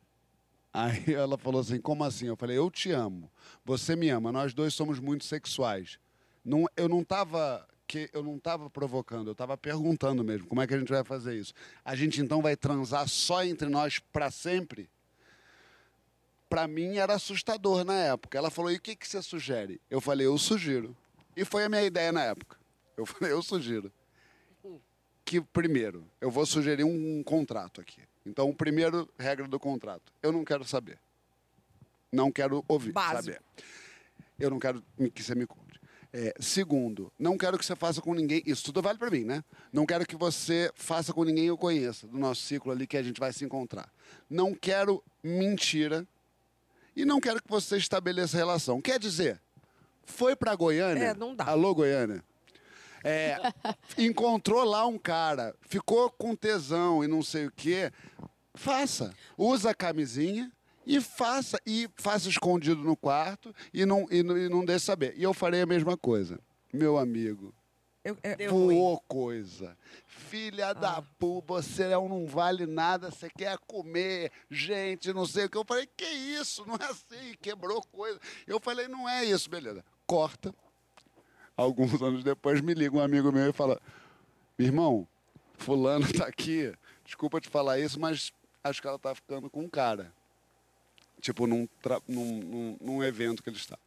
[0.73, 2.27] Aí ela falou assim: como assim?
[2.27, 3.31] Eu falei, eu te amo,
[3.65, 5.99] você me ama, nós dois somos muito sexuais.
[6.45, 10.67] Não, eu não estava que eu não estava provocando, eu estava perguntando mesmo, como é
[10.67, 11.53] que a gente vai fazer isso?
[11.85, 14.89] A gente então vai transar só entre nós para sempre?
[16.51, 18.37] Para mim era assustador na época.
[18.37, 20.97] Ela falou: "E o que que você sugere?" Eu falei: "Eu sugiro".
[21.37, 22.59] E foi a minha ideia na época.
[22.97, 23.91] Eu falei: "Eu sugiro".
[25.25, 28.03] Que primeiro, eu vou sugerir um, contrato aqui.
[28.27, 30.99] Então, o primeiro regra do contrato, eu não quero saber.
[32.13, 33.23] Não quero ouvir, Básico.
[33.23, 33.41] saber.
[34.37, 34.83] Eu não quero
[35.15, 35.81] que você me conte.
[36.13, 38.43] É, segundo, não quero que você faça com ninguém.
[38.45, 39.45] Isso tudo vale para mim, né?
[39.73, 42.97] Não quero que você faça com ninguém que eu conheça, do nosso ciclo ali que
[42.97, 43.89] a gente vai se encontrar.
[44.29, 46.05] Não quero mentira
[46.97, 48.81] e não quero que você estabeleça relação.
[48.81, 49.41] Quer dizer,
[50.05, 51.03] foi para Goiânia?
[51.05, 51.45] É, não dá.
[51.45, 52.23] Alô, Goiânia?
[53.03, 53.37] É,
[53.97, 57.91] encontrou lá um cara, ficou com tesão e não sei o quê.
[58.55, 59.15] Faça.
[59.39, 60.53] Usa a camisinha
[60.87, 61.59] e faça.
[61.67, 65.15] E faça escondido no quarto e não, e, não- e não deixe saber.
[65.17, 66.39] E eu farei a mesma coisa.
[66.73, 67.55] Meu amigo,
[68.03, 69.77] Eu, é, voou coisa.
[70.07, 75.51] Filha da pu, você é não vale nada, você quer comer gente, não sei o
[75.51, 75.59] que.
[75.59, 76.65] Eu falei, que isso?
[76.67, 78.19] Não é assim, quebrou coisa.
[78.47, 79.85] Eu falei, não é isso, beleza.
[80.07, 80.55] Corta.
[81.57, 83.79] Alguns anos depois me liga um amigo meu e fala:
[84.59, 85.07] Irmão,
[85.59, 86.73] fulano tá aqui.
[87.05, 88.33] Desculpa te falar isso, mas
[88.65, 90.13] acho que ela tá ficando com um cara.
[91.21, 93.79] Tipo, num, tra- num, num, num evento que ele está.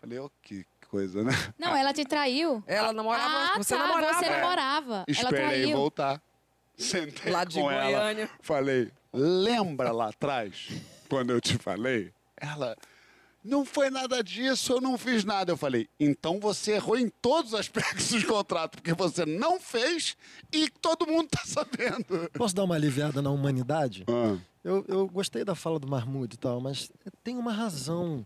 [0.00, 1.32] Falei, que coisa, né?
[1.58, 2.62] Não, ela te traiu.
[2.66, 3.54] Ela namorava.
[3.54, 4.18] Ah, você tá, namorava.
[4.18, 4.40] você É.
[4.40, 4.94] namorava.
[4.94, 5.76] Ela Esperei traiu.
[5.76, 6.22] voltar.
[6.76, 7.84] Sentei Lá de com ela.
[7.90, 8.30] Goiânia.
[8.40, 10.68] Falei, lembra lá atrás,
[11.08, 12.12] quando eu te falei?
[12.40, 12.76] Ela,
[13.44, 15.50] não foi nada disso, eu não fiz nada.
[15.52, 20.16] Eu falei, então você errou em todos os aspectos do contrato, porque você não fez
[20.52, 22.30] e todo mundo tá sabendo.
[22.34, 24.04] Posso dar uma aliviada na humanidade?
[24.08, 24.36] Ah.
[24.62, 26.90] Eu, eu gostei da fala do Mahmoud e tal, mas
[27.24, 28.24] tem uma razão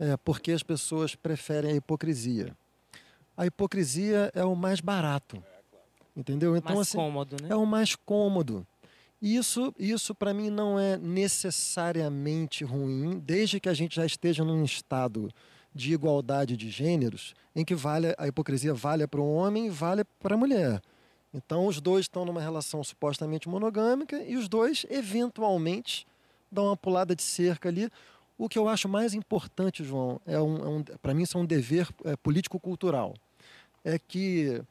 [0.00, 2.56] é, porque as pessoas preferem a hipocrisia.
[3.36, 5.42] A hipocrisia é o mais barato,
[6.16, 6.56] entendeu?
[6.56, 7.48] Então Mais assim, cômodo, né?
[7.50, 8.66] é o mais cômodo.
[9.20, 14.64] Isso, isso para mim não é necessariamente ruim, desde que a gente já esteja num
[14.64, 15.28] estado
[15.74, 20.02] de igualdade de gêneros, em que vale a hipocrisia vale para o homem e vale
[20.18, 20.80] para a mulher.
[21.32, 26.06] Então os dois estão numa relação supostamente monogâmica e os dois eventualmente
[26.50, 27.90] dão uma pulada de cerca ali.
[28.40, 31.40] O que eu acho mais importante, João, é um, é um para mim isso é
[31.42, 33.14] um dever é, político-cultural,
[33.84, 34.62] é que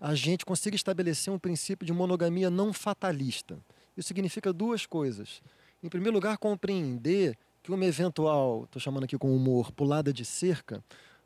[0.00, 3.58] a gente consiga estabelecer um princípio de monogamia não fatalista.
[3.94, 5.42] Isso significa duas coisas.
[5.82, 10.82] Em primeiro lugar, compreender que uma eventual, estou chamando aqui com humor, pulada de cerca,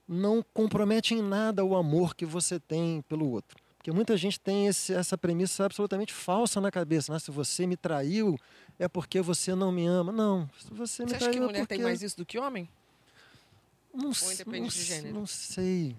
[0.08, 3.56] não compromete em nada o amor que você tem pelo outro.
[3.82, 7.12] Porque muita gente tem esse, essa premissa absolutamente falsa na cabeça.
[7.12, 7.18] Né?
[7.20, 8.36] Se você me traiu,
[8.78, 10.12] é porque você não me ama.
[10.12, 12.68] Não, você me Você acha que é mulher tem porque- mais isso do que homem?
[13.94, 15.14] Não, Ou independe não de gênero?
[15.14, 15.96] Não sei.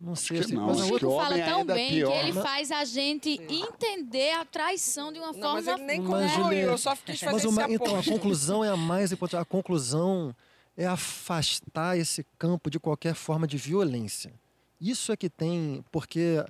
[0.00, 0.38] Não sei.
[0.38, 2.10] que assim, não, mas acho O que Chico homem fala tão é bem pior.
[2.10, 6.02] que ele faz a gente entender a traição de uma Não, forma mas ele nem
[6.02, 8.76] concluiu, ele é- eu só quis fazer Mas esse uma, então, a conclusão é a
[8.76, 9.40] mais importante.
[9.40, 10.34] A conclusão
[10.76, 14.32] é afastar esse campo de qualquer forma de violência.
[14.80, 16.44] Isso é que tem, porque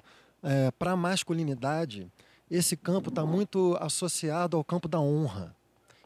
[0.78, 2.10] para a masculinidade,
[2.52, 5.56] esse campo está muito associado ao campo da honra.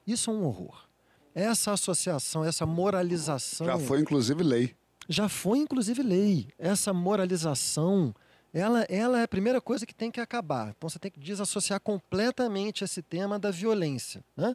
[0.07, 0.87] Isso é um horror.
[1.35, 3.67] Essa associação, essa moralização.
[3.67, 4.77] Já foi, inclusive, lei.
[5.09, 6.49] Já foi, inclusive, lei.
[6.57, 8.15] Essa moralização,
[8.55, 10.73] ela, ela é a primeira coisa que tem que acabar.
[10.77, 14.25] Então você tem que desassociar completamente esse tema da violência.
[14.37, 14.55] Né?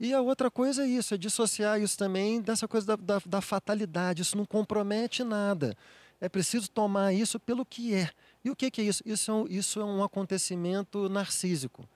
[0.00, 3.40] E a outra coisa é isso, é dissociar isso também dessa coisa da, da, da
[3.40, 4.22] fatalidade.
[4.22, 5.76] Isso não compromete nada.
[6.20, 8.10] É preciso tomar isso pelo que é.
[8.44, 9.02] E o que, que é isso?
[9.06, 11.88] Isso é, um, isso é um acontecimento narcísico.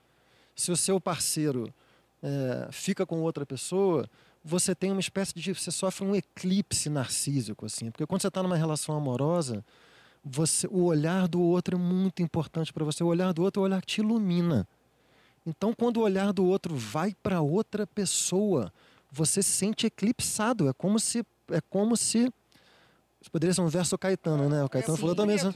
[0.55, 1.73] Se o seu parceiro
[2.23, 4.09] é, fica com outra pessoa,
[4.45, 5.53] você tem uma espécie de.
[5.53, 7.91] Você sofre um eclipse narcísico, assim.
[7.91, 9.65] Porque quando você está numa relação amorosa,
[10.25, 13.03] você, o olhar do outro é muito importante para você.
[13.03, 14.67] O olhar do outro é o olhar que te ilumina.
[15.45, 18.73] Então, quando o olhar do outro vai para outra pessoa,
[19.11, 20.69] você se sente eclipsado.
[20.69, 21.25] É como se.
[21.51, 22.33] É como se.
[23.21, 24.63] Isso poderia ser um verso Caetano, né?
[24.63, 25.55] O Caetano falou da mesma.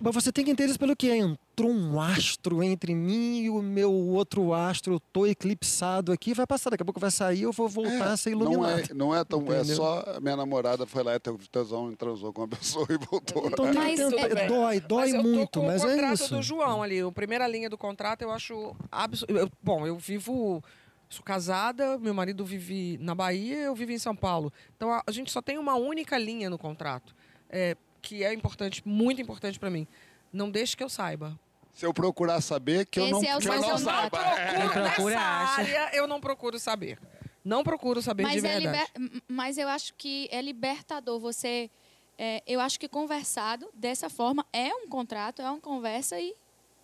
[0.00, 1.16] Mas você tem que entender isso pelo que é.
[1.18, 4.94] Entrou um astro entre mim e o meu outro astro.
[4.94, 6.32] Eu tô eclipsado aqui.
[6.34, 8.90] Vai passar, daqui a pouco vai sair, eu vou voltar a ser Não iluminado.
[8.90, 9.40] é, não é tão.
[9.52, 9.76] É Entendeu?
[9.76, 12.96] só a minha namorada foi lá e teve tesão e transou com a pessoa e
[12.96, 13.46] voltou.
[13.48, 16.14] Então tem Mas é- dói, dói Mas eu tô muito, com mas o é contrato
[16.14, 16.34] isso.
[16.36, 17.00] do João ali.
[17.00, 19.50] A primeira linha do contrato eu acho absurdo.
[19.62, 20.62] Bom, eu vivo.
[21.08, 24.50] Sou casada, meu marido vive na Bahia, eu vivo em São Paulo.
[24.74, 27.14] Então a, a gente só tem uma única linha no contrato,
[27.50, 29.86] é, que é importante, muito importante pra mim.
[30.32, 31.38] Não deixe que eu saiba.
[31.72, 34.18] Se eu procurar saber, que eu Esse não, é o que eu não saiba.
[34.18, 34.58] É.
[34.80, 35.60] Nessa acha.
[35.62, 36.98] área eu não procuro saber.
[37.44, 38.90] Não procuro saber de Mas, é verdade.
[38.94, 41.70] liber- mas eu acho que é libertador você.
[42.18, 46.34] é, eu acho que conversado dessa forma é um contrato, é uma conversa e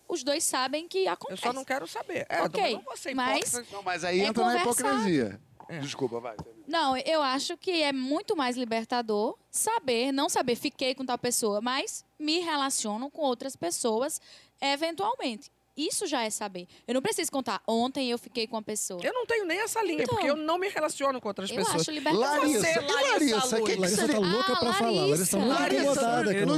[0.07, 1.41] os dois sabem que Eu acontece.
[1.43, 2.25] só não quero saber.
[2.27, 3.53] É, Ok, não vou ser mas-.
[3.71, 4.87] Não, mas aí É entra na conversar.
[4.95, 5.39] hipocrisia.
[5.69, 5.79] É.
[5.79, 6.35] Desculpa, vai.
[6.67, 11.61] Não, eu acho que é muito mais libertador saber, não saber, fiquei com tal pessoa,
[11.61, 14.19] mas me relaciono com outras pessoas
[14.61, 15.51] eventualmente.
[15.77, 16.67] Isso já é saber.
[16.85, 18.99] Eu não preciso contar, ontem eu fiquei com uma pessoa.
[19.01, 21.55] Eu não tenho nem essa linha, Então, porque eu não me relaciono com outras Eu
[21.55, 21.81] pessoas.
[21.81, 22.27] acho libertador.
[22.27, 23.49] Larissa, Você, Larissa, Luz.
[23.69, 24.91] que que Larissa tá louca Ah, pra falar.
[24.91, 25.81] Larissa tá muito Larissa.
[25.81, 26.33] incomodada.
[26.33, 26.57] Não,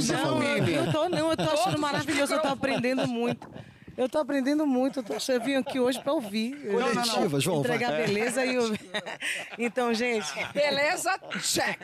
[0.86, 3.48] eu tô, não, eu tô Todos achando os maravilhoso, eu tô aprendendo muito.
[3.96, 6.56] Eu tô aprendendo muito, tô, eu vim aqui hoje para ouvir.
[6.70, 7.76] Coletiva, João, vai.
[7.76, 8.80] Entregar beleza e ouvir.
[9.58, 11.78] Então, gente, Beleza, check.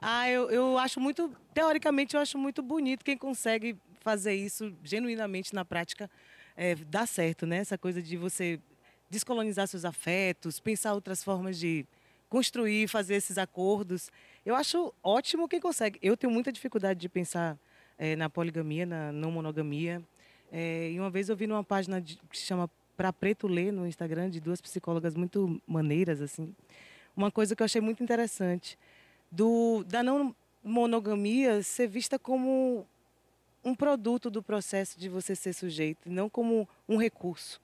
[0.00, 5.54] ah, eu, eu acho muito, teoricamente, eu acho muito bonito quem consegue fazer isso genuinamente
[5.54, 6.08] na prática,
[6.56, 7.56] é, dá certo, né?
[7.56, 8.60] Essa coisa de você
[9.10, 11.86] descolonizar seus afetos, pensar outras formas de
[12.28, 14.10] construir, fazer esses acordos.
[14.44, 15.98] Eu acho ótimo quem consegue.
[16.02, 17.56] Eu tenho muita dificuldade de pensar
[17.98, 20.02] eh, na poligamia, na não monogamia.
[20.56, 23.72] Eh, e uma vez eu vi numa página de- que se chama Pra Preto Ler
[23.72, 26.54] no Instagram, de duas psicólogas muito maneiras, assim.
[27.16, 28.78] Uma coisa que eu achei muito interessante.
[29.32, 32.86] Do, da não monogamia ser vista como
[33.64, 37.60] um produto do processo de você ser sujeito, não como um recurso.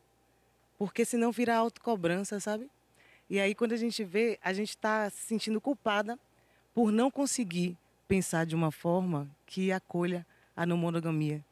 [0.76, 2.68] Porque senão vira autocobrança, sabe?
[3.28, 6.18] E aí, quando a gente vê, a gente está se sentindo culpada
[6.74, 7.76] por não conseguir
[8.08, 10.26] pensar de uma forma que acolha
[10.56, 11.44] a não monogamia,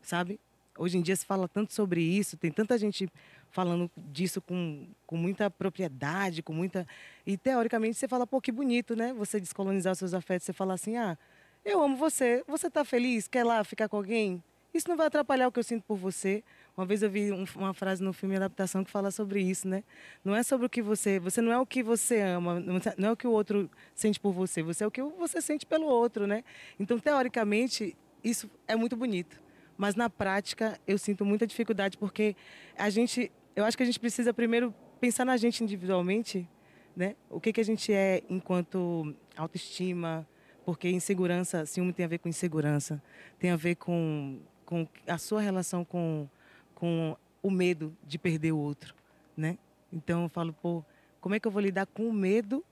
[0.00, 0.38] sabe?
[0.76, 3.08] Hoje em dia se fala tanto sobre isso, tem tanta gente
[3.50, 6.86] falando disso com, com muita propriedade, com muita.
[7.24, 9.12] E teoricamente você fala, pô, que bonito, né?
[9.14, 11.16] Você descolonizar seus afetos, você fala assim, ah,
[11.64, 14.42] eu amo você, você tá feliz, quer lá ficar com alguém?
[14.74, 16.42] Isso não vai atrapalhar o que eu sinto por você.
[16.76, 19.84] Uma vez eu vi um- uma frase no filme Adaptação que fala sobre isso, né?
[20.24, 21.20] Não é sobre o que você.
[21.20, 23.70] Você não é o que você ama, não é- não é o que o outro
[23.94, 26.42] sente por você, você é o que você sente pelo outro, né?
[26.80, 29.43] Então, teoricamente, isso é muito bonito.
[29.76, 32.36] Mas na prática, eu sinto muita dificuldade, porque
[32.76, 33.30] a gente.
[33.56, 36.48] Eu acho que a gente precisa primeiro pensar na gente individualmente,
[36.96, 37.14] né?
[37.28, 40.26] O que, que a gente é enquanto autoestima,
[40.64, 43.02] porque insegurança, ciúme tem a ver com insegurança,
[43.38, 46.28] tem a ver com, com a sua relação com,
[46.74, 48.94] com o medo de perder o outro,
[49.36, 49.58] né?
[49.92, 50.82] Então eu falo, pô,
[51.20, 52.64] como é que eu vou lidar com o medo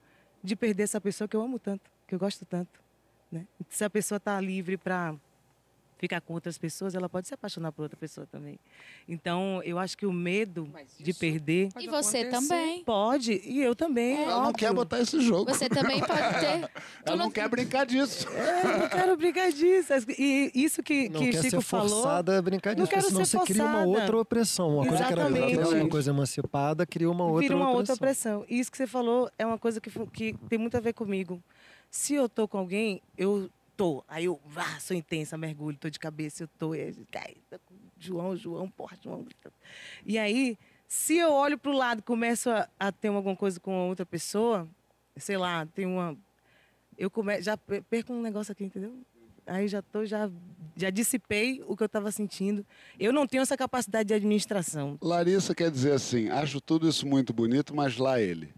[0.42, 2.80] de perder essa pessoa que eu amo tanto, que eu gosto tanto,
[3.30, 3.46] né?
[3.68, 5.14] Se a pessoa está livre para
[6.02, 8.58] ficar com outras pessoas, ela pode se apaixonar por outra pessoa também.
[9.08, 11.68] Então, eu acho que o medo de perder.
[11.78, 12.82] E você também.
[12.82, 14.16] Pode, e eu também.
[14.16, 14.24] É.
[14.24, 15.44] Ela não quer botar esse jogo.
[15.54, 16.68] Você também pode ter.
[17.06, 18.28] Ela não quer brincar disso.
[18.30, 19.92] É, eu não quero brincar disso.
[20.18, 21.88] E isso que, Não que quer Chico ser falou.
[22.02, 24.00] forçada a brincar não disso, porque quero senão ser você cria uma forçada.
[24.00, 24.74] outra opressão.
[24.74, 25.56] Uma coisa que era Exatamente.
[25.56, 28.38] natural, uma coisa emancipada, cria uma outra Vira uma outra opressão.
[28.40, 28.56] opressão.
[28.56, 31.40] E isso que você falou é uma coisa que, que tem muito a ver comigo.
[31.88, 34.04] Se eu tô com alguém, eu tô.
[34.08, 36.74] Aí eu ah, sou intensa, mergulho, tô de cabeça, eu tô.
[36.74, 36.80] E,
[37.14, 39.26] aí, com João, João, porra, João.
[40.04, 44.04] E aí, se eu olho pro lado começo a, a ter alguma coisa com outra
[44.04, 44.68] pessoa,
[45.16, 46.16] sei lá, tem uma.
[46.98, 48.94] Eu come, já per- perco um negócio aqui, entendeu?
[49.46, 50.30] Aí já tô, já,
[50.76, 52.64] já dissipei o que eu estava sentindo.
[52.98, 54.96] Eu não tenho essa capacidade de administração.
[55.02, 58.52] Larissa quer dizer assim, acho tudo isso muito bonito, mas lá ele.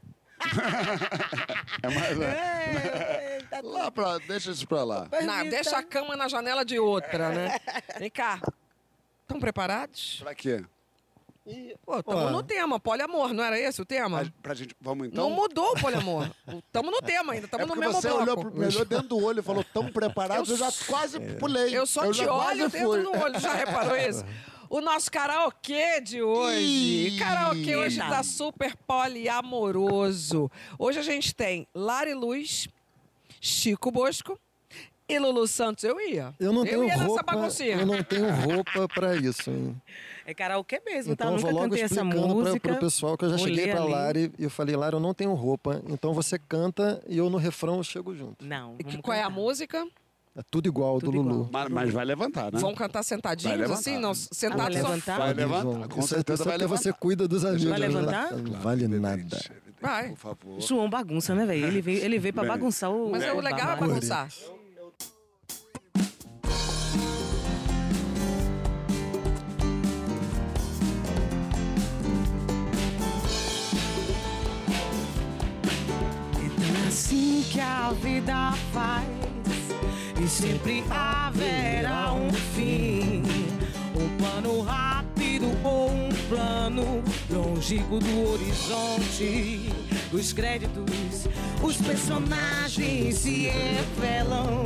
[1.83, 3.45] É mais...
[3.51, 5.09] tá lá pra, deixa isso pra lá.
[5.23, 7.59] Não, deixa a cama na janela de outra, né?
[7.99, 8.41] Vem cá.
[9.23, 10.19] Estão preparados?
[10.23, 10.65] Pra quê?
[11.85, 12.31] Pô, estamos Ué.
[12.31, 14.33] no tema, poliamor, não era esse o tema?
[14.43, 15.29] Pra gente, vamos então?
[15.29, 16.31] Não mudou o poliamor.
[16.49, 18.23] Estamos no tema ainda, É estamos no mesmo você bloco.
[18.23, 21.77] olhou, pro, me olhou dentro do olho e falou tão preparado, eu, já quase pulei.
[21.77, 24.25] Eu só já te olho dentro do olho, já reparou isso?
[24.71, 27.09] O nosso karaokê de hoje.
[27.09, 30.51] Ih, karaokê hoje tá super poliamoroso.
[30.79, 32.69] Hoje a gente tem Lari Luz,
[33.41, 34.39] Chico Bosco
[35.09, 35.85] e Lulu Santos.
[35.85, 36.35] Eu ia.
[36.41, 37.77] Eu não eu tenho ia nessa roupa, baguncinha.
[37.77, 39.81] eu não tenho roupa pra isso, hein?
[40.27, 41.27] É karaokê mesmo, tá?
[41.27, 42.69] Então eu Nunca vou logo cantei essa explicando pra, música.
[42.71, 43.93] pro pessoal que eu já cheguei pra ali.
[43.93, 47.37] Lari e eu falei, Lari, eu não tenho roupa, então você canta e eu no
[47.37, 48.43] refrão eu chego junto.
[48.45, 48.77] Não.
[48.79, 49.87] E que- qual é a música?
[50.37, 51.49] É tudo igual do Lulu.
[51.53, 52.59] Mas, mas vai levantar, né?
[52.59, 53.79] Vão cantar sentadinhos, levantar.
[53.79, 53.99] assim?
[53.99, 55.19] Não, sentados vai só- levantar?
[55.19, 57.01] Vai levantar, com certeza vai porque você levantar.
[57.01, 57.65] cuida dos amigos.
[57.65, 57.87] Vai né?
[57.87, 58.33] levantar?
[58.33, 59.41] Não vale nada.
[59.81, 60.09] Vai.
[60.09, 60.61] Por favor.
[60.61, 61.67] João bagunça, né, velho?
[61.67, 63.13] Ele veio, ele veio pra bagunçar o.
[63.13, 64.29] Mas é o legal é bagunçar.
[76.85, 79.24] É assim que a vida faz
[80.23, 83.23] e sempre haverá um fim.
[83.95, 89.71] Um plano rápido ou um plano longínquo do horizonte.
[90.13, 91.29] Os créditos,
[91.63, 94.65] os personagens se revelam.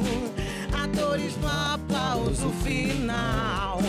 [0.72, 3.80] Atores no aplauso final.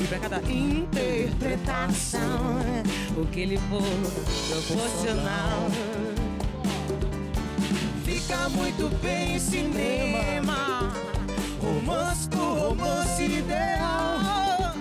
[0.00, 2.56] E pra cada interpretação,
[3.16, 3.82] o que ele for
[4.48, 5.68] proporcional.
[8.32, 10.90] Fica muito bem em cinema.
[11.60, 14.72] Romance com romance ideal.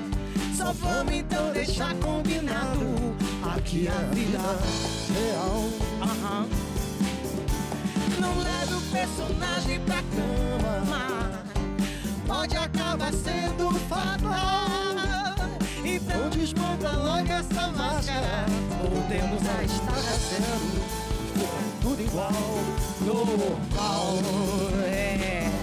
[0.55, 3.13] Só vamos então deixar combinado
[3.53, 4.39] aqui a vida
[5.13, 5.69] real.
[6.01, 6.47] Aham.
[8.21, 11.43] Não leve o personagem pra cama.
[12.25, 15.35] Pode acabar sendo fatal.
[15.83, 18.45] Então desmonta logo essa máscara.
[18.81, 21.00] Voltemos a estar nascendo
[21.81, 22.31] tudo igual,
[23.01, 24.13] normal.
[24.85, 25.60] É.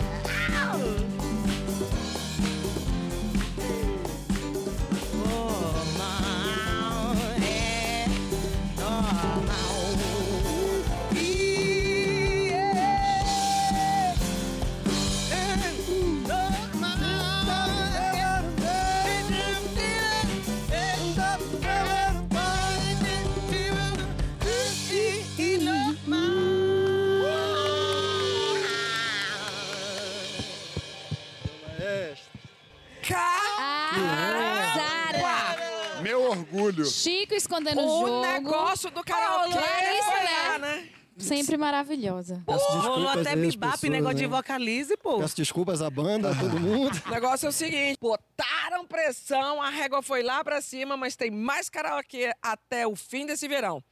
[36.72, 36.86] Meu orgulho.
[36.86, 38.20] Chico escondendo o O jogo.
[38.26, 40.58] negócio do karaokê Larissa, foi né?
[40.58, 40.88] né?
[41.18, 42.44] Sempre maravilhosa.
[42.46, 44.30] Peço Rolou até bibap, negócio de hein?
[44.30, 45.18] vocalize, pô.
[45.18, 46.96] Peço desculpas à banda, a todo mundo.
[47.06, 51.28] O negócio é o seguinte: botaram pressão, a régua foi lá pra cima, mas tem
[51.28, 53.82] mais karaokê até o fim desse verão.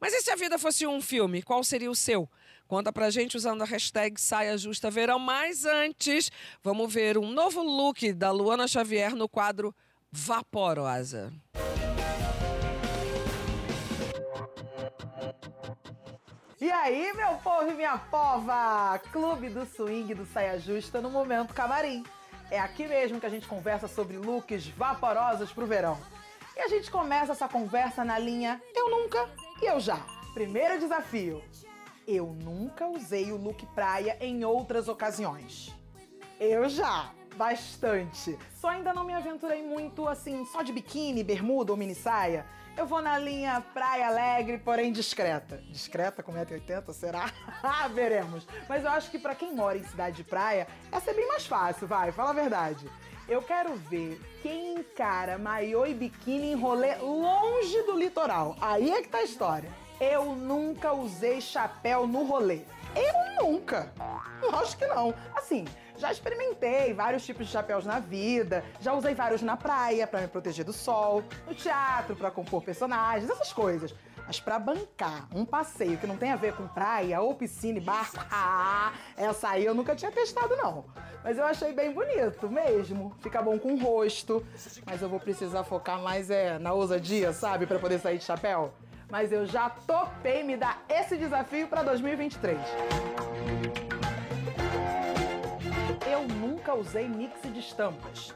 [0.00, 1.42] Mas e se a vida fosse um filme?
[1.42, 2.28] Qual seria o seu?
[2.68, 5.18] Conta pra gente usando a hashtag Saia Justa Verão.
[5.18, 6.30] Mas antes,
[6.62, 9.74] vamos ver um novo look da Luana Xavier no quadro
[10.12, 11.32] vaporosa.
[16.60, 18.98] E aí, meu povo e minha pova?
[19.12, 22.02] Clube do Swing do Saia Justa no Momento Camarim.
[22.50, 25.96] É aqui mesmo que a gente conversa sobre looks vaporosos pro verão.
[26.56, 29.30] E a gente começa essa conversa na linha Eu Nunca
[29.62, 30.00] e Eu Já.
[30.34, 31.40] Primeiro desafio.
[32.08, 35.72] Eu nunca usei o look praia em outras ocasiões.
[36.40, 38.36] Eu já, bastante.
[38.52, 42.44] Só ainda não me aventurei muito assim, só de biquíni, bermuda ou mini saia.
[42.76, 45.62] Eu vou na linha praia alegre, porém discreta.
[45.70, 47.32] Discreta com 1,80m, será?
[47.94, 48.46] Veremos.
[48.68, 51.46] Mas eu acho que pra quem mora em cidade de praia, essa é bem mais
[51.46, 52.88] fácil, vai, fala a verdade.
[53.28, 58.56] Eu quero ver quem encara maiô e biquíni em rolê longe do litoral.
[58.60, 59.70] Aí é que tá a história.
[60.00, 62.62] Eu nunca usei chapéu no rolê.
[62.94, 63.92] Eu nunca.
[64.60, 65.14] Acho que não.
[65.34, 65.64] Assim,
[65.98, 70.28] já experimentei vários tipos de chapéus na vida, já usei vários na praia pra me
[70.28, 73.94] proteger do sol, no teatro pra compor personagens, essas coisas.
[74.26, 77.80] Mas pra bancar um passeio que não tem a ver com praia ou piscina e
[77.80, 80.84] barco, ah, essa aí eu nunca tinha testado não.
[81.24, 83.14] Mas eu achei bem bonito mesmo.
[83.20, 84.44] Fica bom com o rosto,
[84.84, 88.72] mas eu vou precisar focar mais é na ousadia, sabe, Pra poder sair de chapéu.
[89.10, 92.58] Mas eu já topei me dar esse desafio pra 2023.
[96.10, 98.34] Eu nunca usei mix de estampas.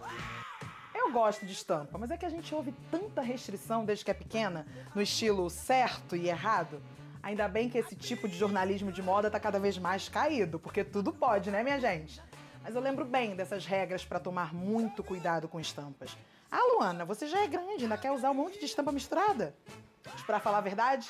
[0.95, 4.15] Eu gosto de estampa, mas é que a gente ouve tanta restrição desde que é
[4.15, 6.83] pequena, no estilo certo e errado.
[7.23, 10.85] Ainda bem que esse tipo de jornalismo de moda tá cada vez mais caído, porque
[10.85, 12.23] tudo pode, né, minha gente?
[12.63, 16.15] Mas eu lembro bem dessas regras para tomar muito cuidado com estampas.
[16.51, 19.57] Ah, Luana, você já é grande, ainda quer usar um monte de estampa misturada?
[20.05, 21.09] Mas pra falar a verdade,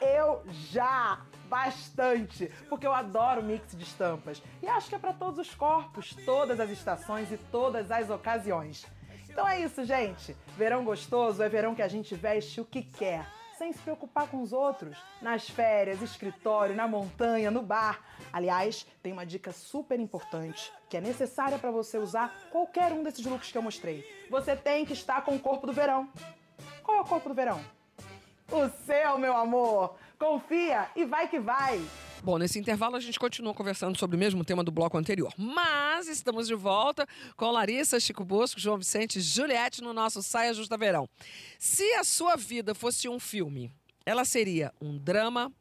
[0.00, 1.20] eu já!
[1.48, 2.52] Bastante!
[2.68, 4.42] Porque eu adoro mix de estampas.
[4.62, 8.86] E acho que é para todos os corpos, todas as estações e todas as ocasiões.
[9.28, 10.36] Então é isso, gente.
[10.56, 13.26] Verão gostoso é verão que a gente veste o que quer,
[13.56, 14.98] sem se preocupar com os outros.
[15.22, 18.00] Nas férias, escritório, na montanha, no bar.
[18.32, 23.24] Aliás, tem uma dica super importante que é necessária para você usar qualquer um desses
[23.24, 24.04] looks que eu mostrei.
[24.28, 26.08] Você tem que estar com o corpo do verão.
[26.82, 27.77] Qual é o corpo do verão?
[28.50, 29.94] O seu, meu amor!
[30.18, 31.78] Confia e vai que vai!
[32.22, 35.34] Bom, nesse intervalo a gente continua conversando sobre o mesmo tema do bloco anterior.
[35.36, 40.54] Mas estamos de volta com Larissa, Chico Bosco, João Vicente e Juliette no nosso Saia
[40.54, 41.06] Justa Verão.
[41.58, 43.70] Se a sua vida fosse um filme,
[44.06, 45.52] ela seria um drama,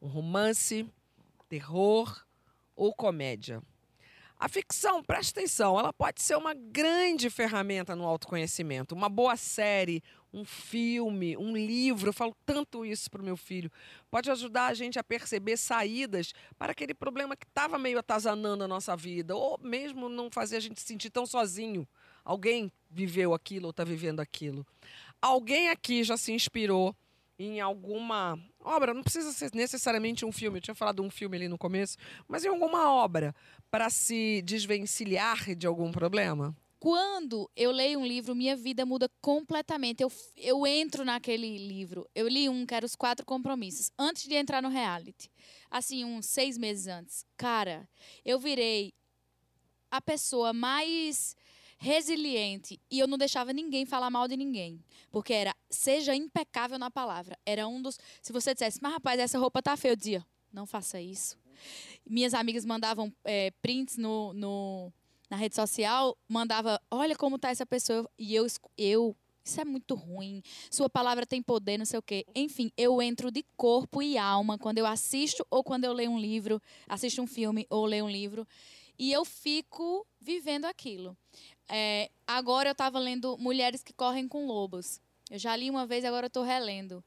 [0.00, 0.86] um romance,
[1.48, 2.24] terror
[2.76, 3.62] ou comédia?
[4.38, 8.94] A ficção, presta atenção, ela pode ser uma grande ferramenta no autoconhecimento.
[8.94, 10.02] Uma boa série,
[10.34, 13.70] um filme, um livro, eu falo tanto isso para o meu filho,
[14.10, 18.68] pode ajudar a gente a perceber saídas para aquele problema que estava meio atazanando a
[18.68, 21.86] nossa vida, ou mesmo não fazer a gente se sentir tão sozinho.
[22.24, 24.66] Alguém viveu aquilo ou está vivendo aquilo.
[25.22, 26.94] Alguém aqui já se inspirou
[27.38, 31.48] em alguma obra, não precisa ser necessariamente um filme, eu tinha falado um filme ali
[31.48, 33.34] no começo, mas em alguma obra,
[33.70, 36.56] para se desvencilhar de algum problema?
[36.78, 40.02] Quando eu leio um livro, minha vida muda completamente.
[40.02, 42.08] Eu, eu entro naquele livro.
[42.14, 45.30] Eu li um que era Os Quatro Compromissos, antes de entrar no reality.
[45.70, 47.24] Assim, uns seis meses antes.
[47.36, 47.88] Cara,
[48.24, 48.92] eu virei
[49.90, 51.36] a pessoa mais
[51.78, 56.90] resiliente e eu não deixava ninguém falar mal de ninguém, porque era seja impecável na
[56.90, 57.38] palavra.
[57.44, 60.66] Era um dos se você dissesse, mas rapaz, essa roupa tá feia, eu dizia, não
[60.66, 61.38] faça isso.
[62.06, 64.92] Minhas amigas mandavam é, prints no, no,
[65.34, 68.46] na rede social, mandava, olha como tá essa pessoa e eu
[68.78, 70.42] eu isso é muito ruim.
[70.70, 72.24] Sua palavra tem poder, não sei o quê.
[72.34, 76.18] Enfim, eu entro de corpo e alma quando eu assisto ou quando eu leio um
[76.18, 78.46] livro, assisto um filme ou leio um livro.
[78.98, 81.14] E eu fico vivendo aquilo.
[81.68, 84.98] É, agora eu estava lendo Mulheres que Correm com Lobos.
[85.30, 87.04] Eu já li uma vez, agora eu estou relendo.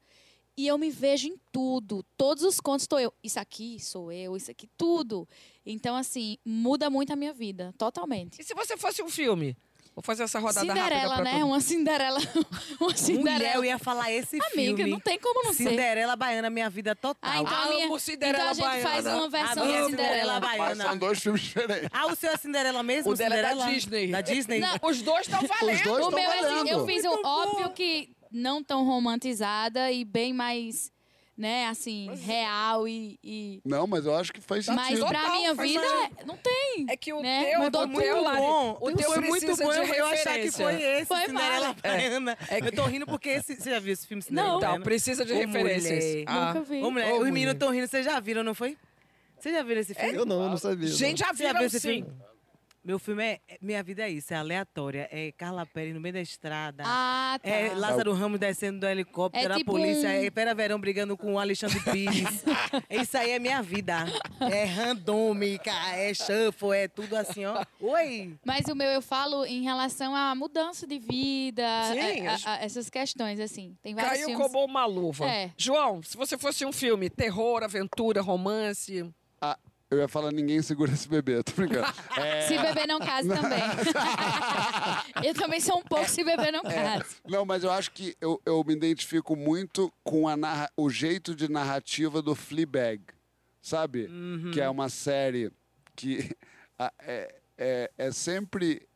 [0.58, 2.04] E eu me vejo em tudo.
[2.16, 3.14] Todos os contos estou eu.
[3.22, 5.26] Isso aqui sou eu, isso aqui, tudo.
[5.64, 8.40] Então, assim, muda muito a minha vida, totalmente.
[8.40, 9.56] E se você fosse um filme?
[9.94, 11.44] Vou fazer essa rodada Cinderela, rápida né?
[11.44, 12.18] Uma Cinderela.
[12.80, 13.38] Uma Cinderela.
[13.38, 14.68] Mulher, eu ia falar esse Amiga, filme.
[14.82, 15.86] Amiga, não tem como não Cinderela ser.
[15.86, 17.30] Cinderela Baiana, minha vida total.
[17.32, 17.98] Ah, então, a minha...
[17.98, 20.12] Cinderela então a gente faz uma versão A minha de Cinderela.
[20.14, 20.74] Cinderela Baiana.
[20.74, 21.88] Mas são dois filmes diferentes.
[21.92, 23.12] Ah, o seu é Cinderela mesmo?
[23.12, 23.72] O dela é da Cinderela?
[23.74, 24.06] Disney.
[24.08, 24.58] Da Disney?
[24.60, 25.76] Não, Os dois estão valendo.
[25.76, 26.68] Os dois O estão meu, é assim, valendo.
[26.68, 30.90] eu fiz um óbvio que não tão romantizada e bem mais,
[31.36, 33.18] né, assim, real e.
[33.22, 34.80] e- Não, mas eu acho que faz sentido.
[34.80, 36.26] Mas pra Total, minha faz vida, sentido.
[36.26, 36.86] não tem.
[36.88, 37.50] É que o Né?
[37.50, 38.78] teu, Mudou muito teu, bom.
[38.80, 39.72] o teu foi muito bom.
[39.72, 40.64] eu achar que referência.
[40.64, 41.74] foi esse, Foi Cinderela mal.
[41.82, 42.38] Baiana.
[42.48, 42.58] É.
[42.58, 44.58] Eu tô rindo porque esse, você já viu esse filme Cinderela Não.
[44.58, 46.04] Então, precisa de referências.
[46.04, 46.24] mulher.
[46.26, 46.46] Ah.
[46.54, 46.82] Nunca vi.
[46.82, 48.76] Ô, mulher, Ô, os meninos estão rindo, vocês já viram, não foi?
[49.38, 50.14] Vocês já viram esse filme?
[50.14, 50.88] Eu não, eu não sabia.
[50.88, 51.88] Gente, já viram viu esse sim.
[52.02, 52.12] filme?
[52.88, 53.40] Meu filme é.
[53.46, 55.06] é- Minha vida é isso, é aleatória.
[55.12, 56.84] É Carla Pérez no meio da estrada.
[56.86, 57.46] Ah, tá.
[57.46, 61.14] É Lázaro Ramos descendo do helicóptero, É a tipo polícia, um- é Pera Verão brigando
[61.14, 62.42] com o Alexandre Pires.
[62.88, 64.06] isso aí é minha vida.
[64.40, 67.62] É randômica, é shuffle, é tudo assim, ó.
[67.78, 68.38] Oi!
[68.42, 71.62] Mas o meu eu falo em relação à mudança de vida,
[71.92, 73.76] Sim, a- a- a- essas questões, assim.
[73.82, 74.46] Tem vários Caiu filmes.
[74.50, 75.26] como uma luva.
[75.28, 75.50] É.
[75.58, 79.04] João, se você fosse um filme, terror, aventura, romance.
[79.90, 81.86] Eu ia falar ninguém segura esse bebê, tô brincando.
[82.18, 83.60] É, Se beber não case também.
[85.24, 87.16] eu também sou um pouco se beber não é, case.
[87.26, 91.34] não, mas eu acho que eu, eu me identifico muito com a narra- o jeito
[91.34, 93.02] de narrativa do Fleabag,
[93.62, 94.10] sabe?
[94.52, 95.50] Que é uma série
[95.96, 96.36] que
[97.00, 98.86] é, é, é sempre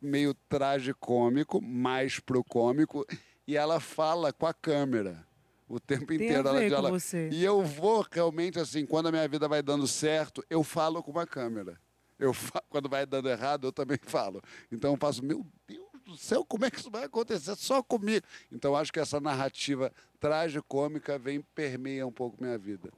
[0.00, 3.04] meio tragicômico, mais pro cômico,
[3.48, 5.26] e ela fala com a câmera
[5.68, 6.44] o tempo Tem a inteiro.
[6.70, 7.28] com ela- você.
[7.32, 11.10] E eu vou realmente assim, quando a minha vida vai dando certo, eu falo com
[11.10, 11.78] uma câmera.
[12.18, 14.40] Eu fa- quando vai dando errado, eu também falo.
[14.70, 18.24] Então eu faço, meu Deus do céu, como é que isso vai acontecer só comigo?
[18.52, 22.90] Então eu acho que essa narrativa tragicômica vem permeia um pouco minha vida.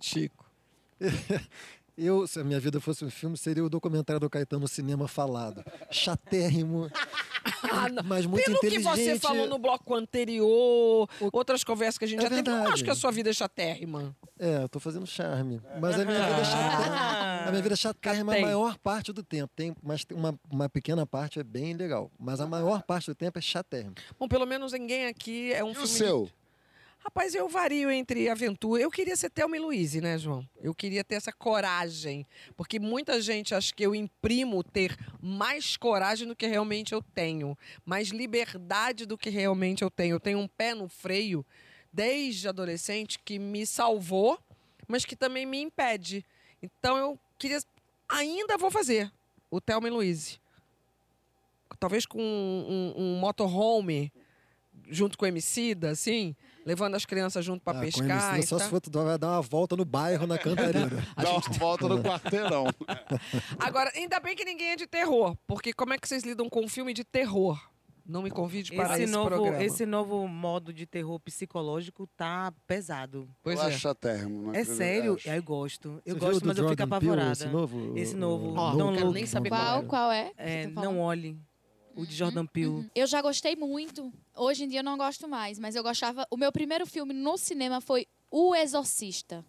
[0.00, 0.44] Chico.
[1.96, 5.62] Eu, se a minha vida fosse um filme, seria o documentário do Caetano Cinema Falado.
[5.90, 6.90] Chatérrimo,
[8.06, 9.02] mas muito Ah, Pelo que inteligente.
[9.04, 12.52] você falou no bloco anterior, outras conversas que a gente É já teve, eu não
[12.54, 12.74] verdade.
[12.74, 14.16] acho que a sua vida é chatérrima.
[14.38, 15.60] É, eu tô fazendo charme.
[15.80, 17.46] Mas a minha vida é chatérrima.
[17.46, 19.52] A minha vida é chatérrima a maior parte do tempo.
[19.54, 22.10] Tem, mas tem uma, uma pequena parte é bem legal.
[22.18, 23.94] Mas a maior parte do tempo é chatérrimo.
[24.18, 25.88] Bom, pelo menos ninguém aqui é um E o filme.
[25.88, 26.30] seu?
[27.04, 28.80] Rapaz, eu vario entre aventura.
[28.80, 30.48] Eu queria ser Thelma e Louise, né, João?
[30.60, 32.24] Eu queria ter essa coragem.
[32.56, 37.58] Porque muita gente acha que eu imprimo ter mais coragem do que realmente eu tenho.
[37.84, 40.14] Mais liberdade do que realmente eu tenho.
[40.14, 41.44] Eu tenho um pé no freio
[41.92, 44.38] desde adolescente que me salvou,
[44.86, 46.24] mas que também me impede.
[46.62, 47.58] Então eu queria.
[48.08, 49.10] Ainda vou fazer
[49.50, 50.40] o Thelma e Louise.
[51.80, 54.12] Talvez com um, um, um motorhome
[54.88, 56.34] junto com o Emicida, assim,
[56.66, 58.34] levando as crianças junto para Ah, com pescar.
[58.34, 58.64] MC, e só tal.
[58.66, 60.90] se for tu vai dar uma volta no bairro, na Cantareira.
[61.16, 62.66] Dá uma volta no quarteirão.
[63.58, 66.64] Agora, ainda bem que ninguém é de terror, porque como é que vocês lidam com
[66.64, 67.58] um filme de terror?
[68.04, 69.62] Não me convide para esse, Esse novo, programa.
[69.62, 73.28] esse novo modo de terror psicológico tá pesado.
[73.44, 73.68] Pois eu é.
[73.68, 73.88] acho
[74.28, 75.14] não É sério?
[75.14, 75.28] acho.
[75.30, 76.02] Eu gosto.
[76.04, 77.32] Eu Você gosto, do mas eu fico Jordan Peele, apavorada.
[77.32, 77.92] esse novo?
[77.96, 78.54] Esse novo.
[78.54, 79.14] Don't não quero Look.
[79.14, 80.32] nem saber Qual, qual é?
[80.36, 81.38] É, Você tá não olhe.
[81.94, 82.90] O de Jordan Peele.
[82.94, 84.12] Eu já gostei muito.
[84.34, 86.26] Hoje em dia eu não gosto mais, mas eu gostava.
[86.30, 89.44] O meu primeiro filme no cinema foi O Exorcista.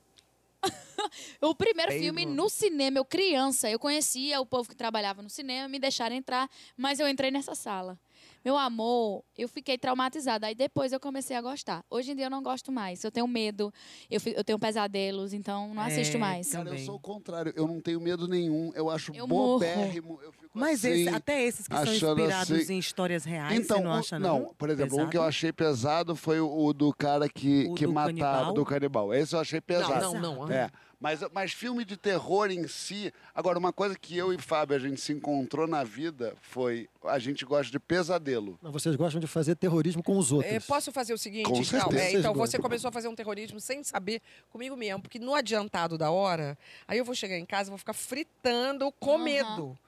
[1.41, 2.44] o primeiro Bem, filme mano.
[2.44, 6.50] no cinema, eu criança, eu conhecia o povo que trabalhava no cinema, me deixaram entrar,
[6.78, 8.00] mas eu entrei nessa sala.
[8.44, 10.48] Meu amor, eu fiquei traumatizada.
[10.48, 11.84] Aí depois eu comecei a gostar.
[11.89, 13.02] Hoje em dia eu não gosto mais.
[13.04, 13.74] Eu tenho medo,
[14.12, 16.52] eu, fi- eu tenho pesadelos, então não assisto É, mais.
[16.52, 16.86] Cara, eu Também.
[16.86, 17.54] sou o contrário.
[17.56, 18.72] Eu não tenho medo nenhum.
[18.76, 19.54] Eu acho Eu morro.
[19.54, 20.20] bobérrimo.
[20.22, 23.78] Eu fico Mas assim, esse- até esses que são inspirados assim- em histórias reais, Então,
[23.78, 24.39] você não o- acha, não?
[24.39, 25.28] não, por exemplo, um que eu Pesado?
[25.30, 28.54] achei pesado foi o, o do cara que, O que do matava, canibal?
[28.54, 29.14] do canibal.
[29.14, 30.14] Esse eu achei pesado.
[30.14, 30.52] Não, não, não.
[30.54, 30.70] É,
[31.04, 33.14] mas, mas filme de terror em si.
[33.36, 37.20] Agora, uma coisa que eu e Fábio a gente se encontrou na vida foi a
[37.20, 38.58] gente gosta de pesadelo.
[38.62, 40.54] Não, vocês gostam de fazer terrorismo com os outros.
[40.54, 41.66] É, posso fazer o seguinte, Com então?
[41.66, 42.01] certeza.
[42.04, 45.97] É, então você começou a fazer um terrorismo sem saber comigo mesmo, porque no adiantado
[45.97, 49.24] da hora, aí eu vou chegar em casa e vou ficar fritando com Aham.
[49.26, 49.80] medo.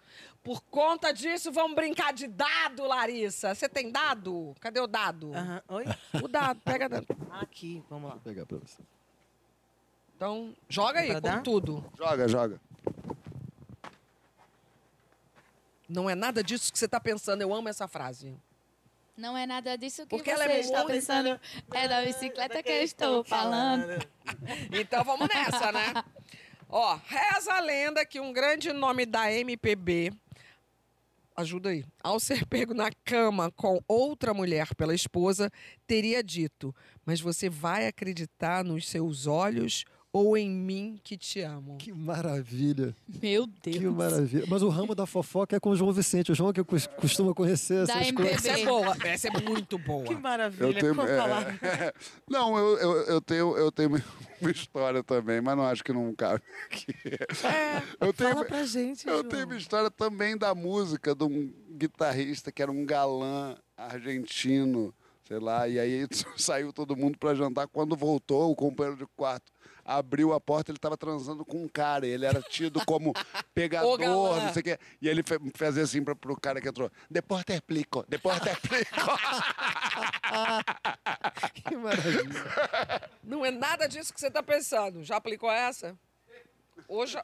[0.43, 3.55] Por conta disso, vamos brincar de dado, Larissa.
[3.55, 4.53] Você tem dado?
[4.59, 5.34] Cadê o dado?
[5.34, 5.61] Aham.
[5.70, 5.86] Oi?
[6.22, 7.07] O dado, pega dado.
[7.32, 8.16] Aqui, vamos lá.
[8.16, 8.84] Vou pegar pra você.
[10.16, 11.41] Então, joga aí com dar?
[11.43, 11.84] tudo.
[11.97, 12.61] Joga, joga.
[15.88, 17.41] Não é nada disso que você tá pensando.
[17.41, 18.36] Eu amo essa frase.
[19.18, 21.39] Não é nada disso que Porque você ela é está muito- pensando.
[21.74, 23.86] É da bicicleta que eu estou falando.
[24.72, 25.93] Então vamos nessa, né?
[26.68, 30.11] Ó, reza a lenda que um grande nome da MPB.
[31.36, 31.86] Ajuda aí.
[32.03, 35.51] Ao ser pego na cama com outra mulher pela esposa,
[35.86, 39.86] teria dito: Mas você vai acreditar nos seus olhos
[40.18, 41.78] ou em mim que te amo?
[41.78, 42.95] Que maravilha.
[43.22, 43.78] Meu Deus.
[43.78, 44.45] Que maravilha.
[44.47, 46.32] Mas o ramo da fofoca é com o João Vicente.
[46.32, 48.30] O João que cos- costuma conhecer Da essas MPB.
[48.30, 48.45] coisas.
[48.45, 48.97] Essa é boa.
[49.03, 50.05] Essa é muito boa.
[50.05, 50.66] Que maravilha.
[50.68, 51.59] Eu tenho, é, falar.
[52.30, 53.89] não, eu, eu, eu tenho, eu tenho
[54.41, 56.41] uma história também, mas não acho que não cabe
[56.72, 56.86] aqui.
[57.99, 59.30] eu tenho, Fala pra gente, Eu João.
[59.30, 64.93] tenho uma história também da música de um guitarrista que era um galã argentino,
[65.28, 66.07] sei lá, e aí
[66.38, 67.68] saiu todo mundo para jantar.
[67.68, 69.51] Quando voltou, o companheiro de quarto
[69.86, 73.14] abriu a porta, ele estava transando com um cara, e ele era tido como
[73.54, 73.98] pegador,
[74.42, 74.80] não sei o quê.
[75.00, 78.50] E ele fe- fazia assim para pro cara que entrou: depois te explico, depois te
[78.50, 78.92] explico.
[81.64, 83.10] Que maravilha.
[83.24, 85.04] Não é nada disso que você tá pensando.
[85.04, 85.96] Já aplicou essa?
[86.88, 87.18] Hoje.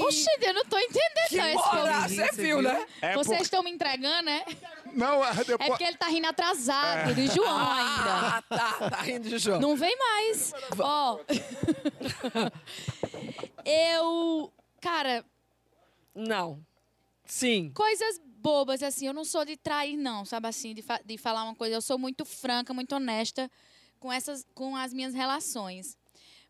[0.00, 2.86] Oxi, eu não tô entendendo Que esse você viu, né?
[3.00, 4.44] É Vocês estão me entregando, né?
[4.92, 5.68] Não, é É depois...
[5.70, 8.36] porque ele tá rindo atrasado, de João ainda.
[8.36, 9.60] Ah, tá, tá rindo de João.
[9.60, 10.52] Não vem mais.
[10.78, 11.18] Ó.
[13.64, 14.52] eu.
[14.80, 15.24] Cara,
[16.14, 16.64] Não.
[17.24, 17.72] Sim.
[17.74, 19.06] coisas bobas, assim.
[19.06, 20.74] Eu não sou de trair, não, sabe assim?
[20.74, 21.74] De, fa- de falar uma coisa.
[21.76, 23.50] Eu sou muito franca, muito honesta
[23.98, 25.96] com, essas, com as minhas relações.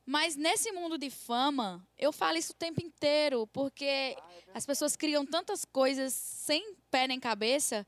[0.07, 4.17] Mas nesse mundo de fama, eu falo isso o tempo inteiro, porque
[4.53, 7.87] as pessoas criam tantas coisas sem pé nem cabeça.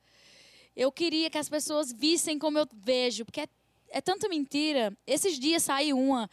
[0.75, 3.49] Eu queria que as pessoas vissem como eu vejo, porque é,
[3.91, 4.97] é tanta mentira.
[5.07, 6.31] Esses dias saiu uma.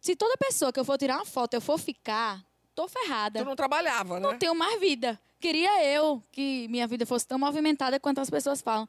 [0.00, 2.44] Se toda pessoa que eu for tirar uma foto eu for ficar,
[2.74, 3.40] tô ferrada.
[3.40, 4.30] Tu não trabalhava, né?
[4.30, 5.20] Não tenho mais vida.
[5.38, 8.86] Queria eu que minha vida fosse tão movimentada quanto as pessoas falam.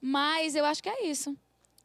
[0.00, 1.36] Mas eu acho que é isso.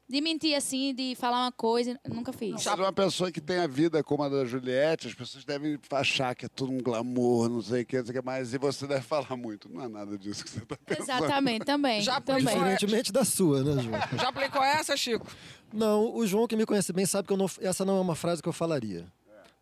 [0.10, 2.52] De mentir assim, de falar uma coisa, nunca fiz.
[2.52, 6.34] Mas uma pessoa que tem a vida como a da Juliette, as pessoas devem achar
[6.34, 8.54] que é tudo um glamour, não sei o que, não sei o que mais.
[8.54, 9.68] E você deve falar muito.
[9.70, 11.04] Não é nada disso que você está pensando.
[11.04, 12.02] Exatamente, também.
[12.02, 12.46] Já também.
[12.46, 14.00] Diferentemente da sua, né, João?
[14.18, 15.28] Já aplicou essa, Chico?
[15.74, 18.16] Não, o João que me conhece bem sabe que eu não, essa não é uma
[18.16, 19.06] frase que eu falaria.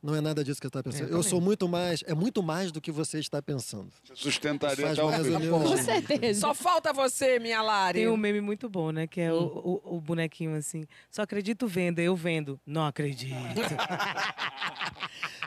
[0.05, 1.11] Não é nada disso que você está pensando.
[1.11, 3.89] eu sou muito mais, é muito mais do que você está pensando.
[4.13, 5.49] Sustentaria até o menos.
[5.49, 6.41] Com certeza.
[6.41, 8.01] Só falta você, minha Lari.
[8.01, 9.07] Tem um meme muito bom, né?
[9.07, 10.85] Que é o, o, o bonequinho assim.
[11.09, 12.59] Só acredito vendo, eu vendo.
[12.67, 13.33] Não acredito.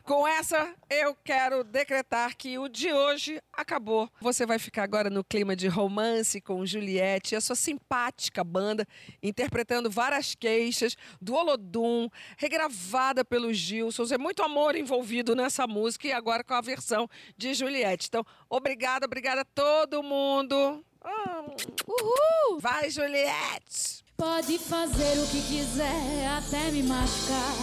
[0.08, 4.10] Com essa, eu quero decretar que o de hoje acabou.
[4.22, 8.88] Você vai ficar agora no clima de romance com Juliette, a sua simpática banda,
[9.22, 14.10] interpretando várias queixas do Olodum, regravada pelos Gilsons.
[14.10, 18.08] É muito amor envolvido nessa música e agora com a versão de Juliette.
[18.08, 20.82] Então, obrigada, obrigada a todo mundo.
[21.04, 21.44] Ah,
[21.86, 22.58] Uhul!
[22.58, 24.02] Vai, Juliette!
[24.16, 27.54] Pode fazer o que quiser até me machucar.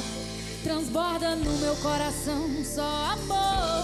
[0.63, 2.81] Transborda no meu coração só
[3.11, 3.83] amor.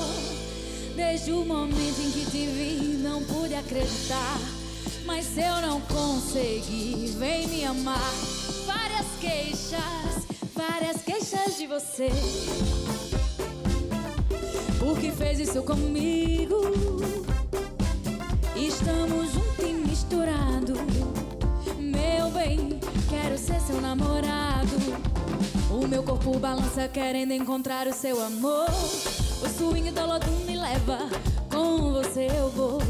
[0.95, 4.37] Desde o momento em que te vi, não pude acreditar.
[5.05, 8.11] Mas se eu não conseguir, vem me amar.
[8.65, 10.25] Várias queixas,
[10.55, 12.09] várias queixas de você.
[14.81, 16.59] Por que fez isso comigo?
[18.55, 20.79] Estamos juntos e misturados.
[21.77, 24.75] Meu bem, quero ser seu namorado.
[25.69, 28.71] O meu corpo balança querendo encontrar o seu amor.
[29.43, 30.97] O swing do Lodum me leva,
[31.51, 32.81] com você eu vou.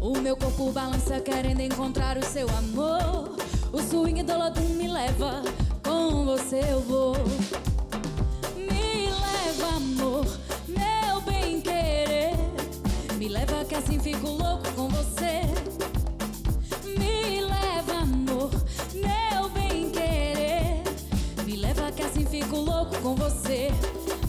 [0.00, 3.36] O meu corpo balança querendo encontrar o seu amor.
[3.72, 5.42] O swing do Lodum me leva,
[5.82, 7.16] com você eu vou.
[13.76, 15.42] Assim fico louco com você.
[16.98, 18.50] Me leva, amor,
[18.94, 20.82] meu bem querer.
[21.44, 23.68] Me leva que assim fico louco com você.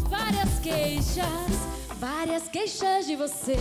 [0.10, 1.28] Várias queixas,
[2.00, 3.58] várias queixas de você.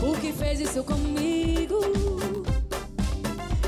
[0.00, 1.80] Por que fez isso comigo?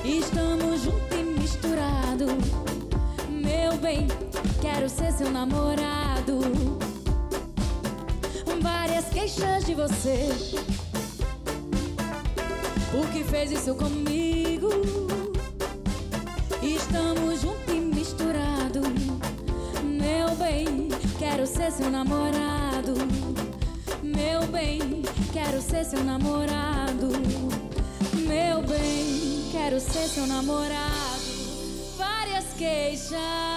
[0.03, 2.33] Estamos juntos e misturados.
[3.29, 4.09] Meu bem,
[4.63, 6.41] quero ser seu namorado.
[9.13, 10.29] Queixas de você.
[12.91, 14.71] Por que fez isso comigo?
[16.63, 18.87] Estamos juntos e misturados.
[19.85, 20.89] Meu bem,
[21.19, 22.95] quero ser seu namorado.
[24.03, 25.03] Meu bem,
[25.33, 27.09] quero ser seu namorado.
[28.27, 31.23] Meu bem, quero ser seu namorado.
[31.99, 33.52] Várias queixas.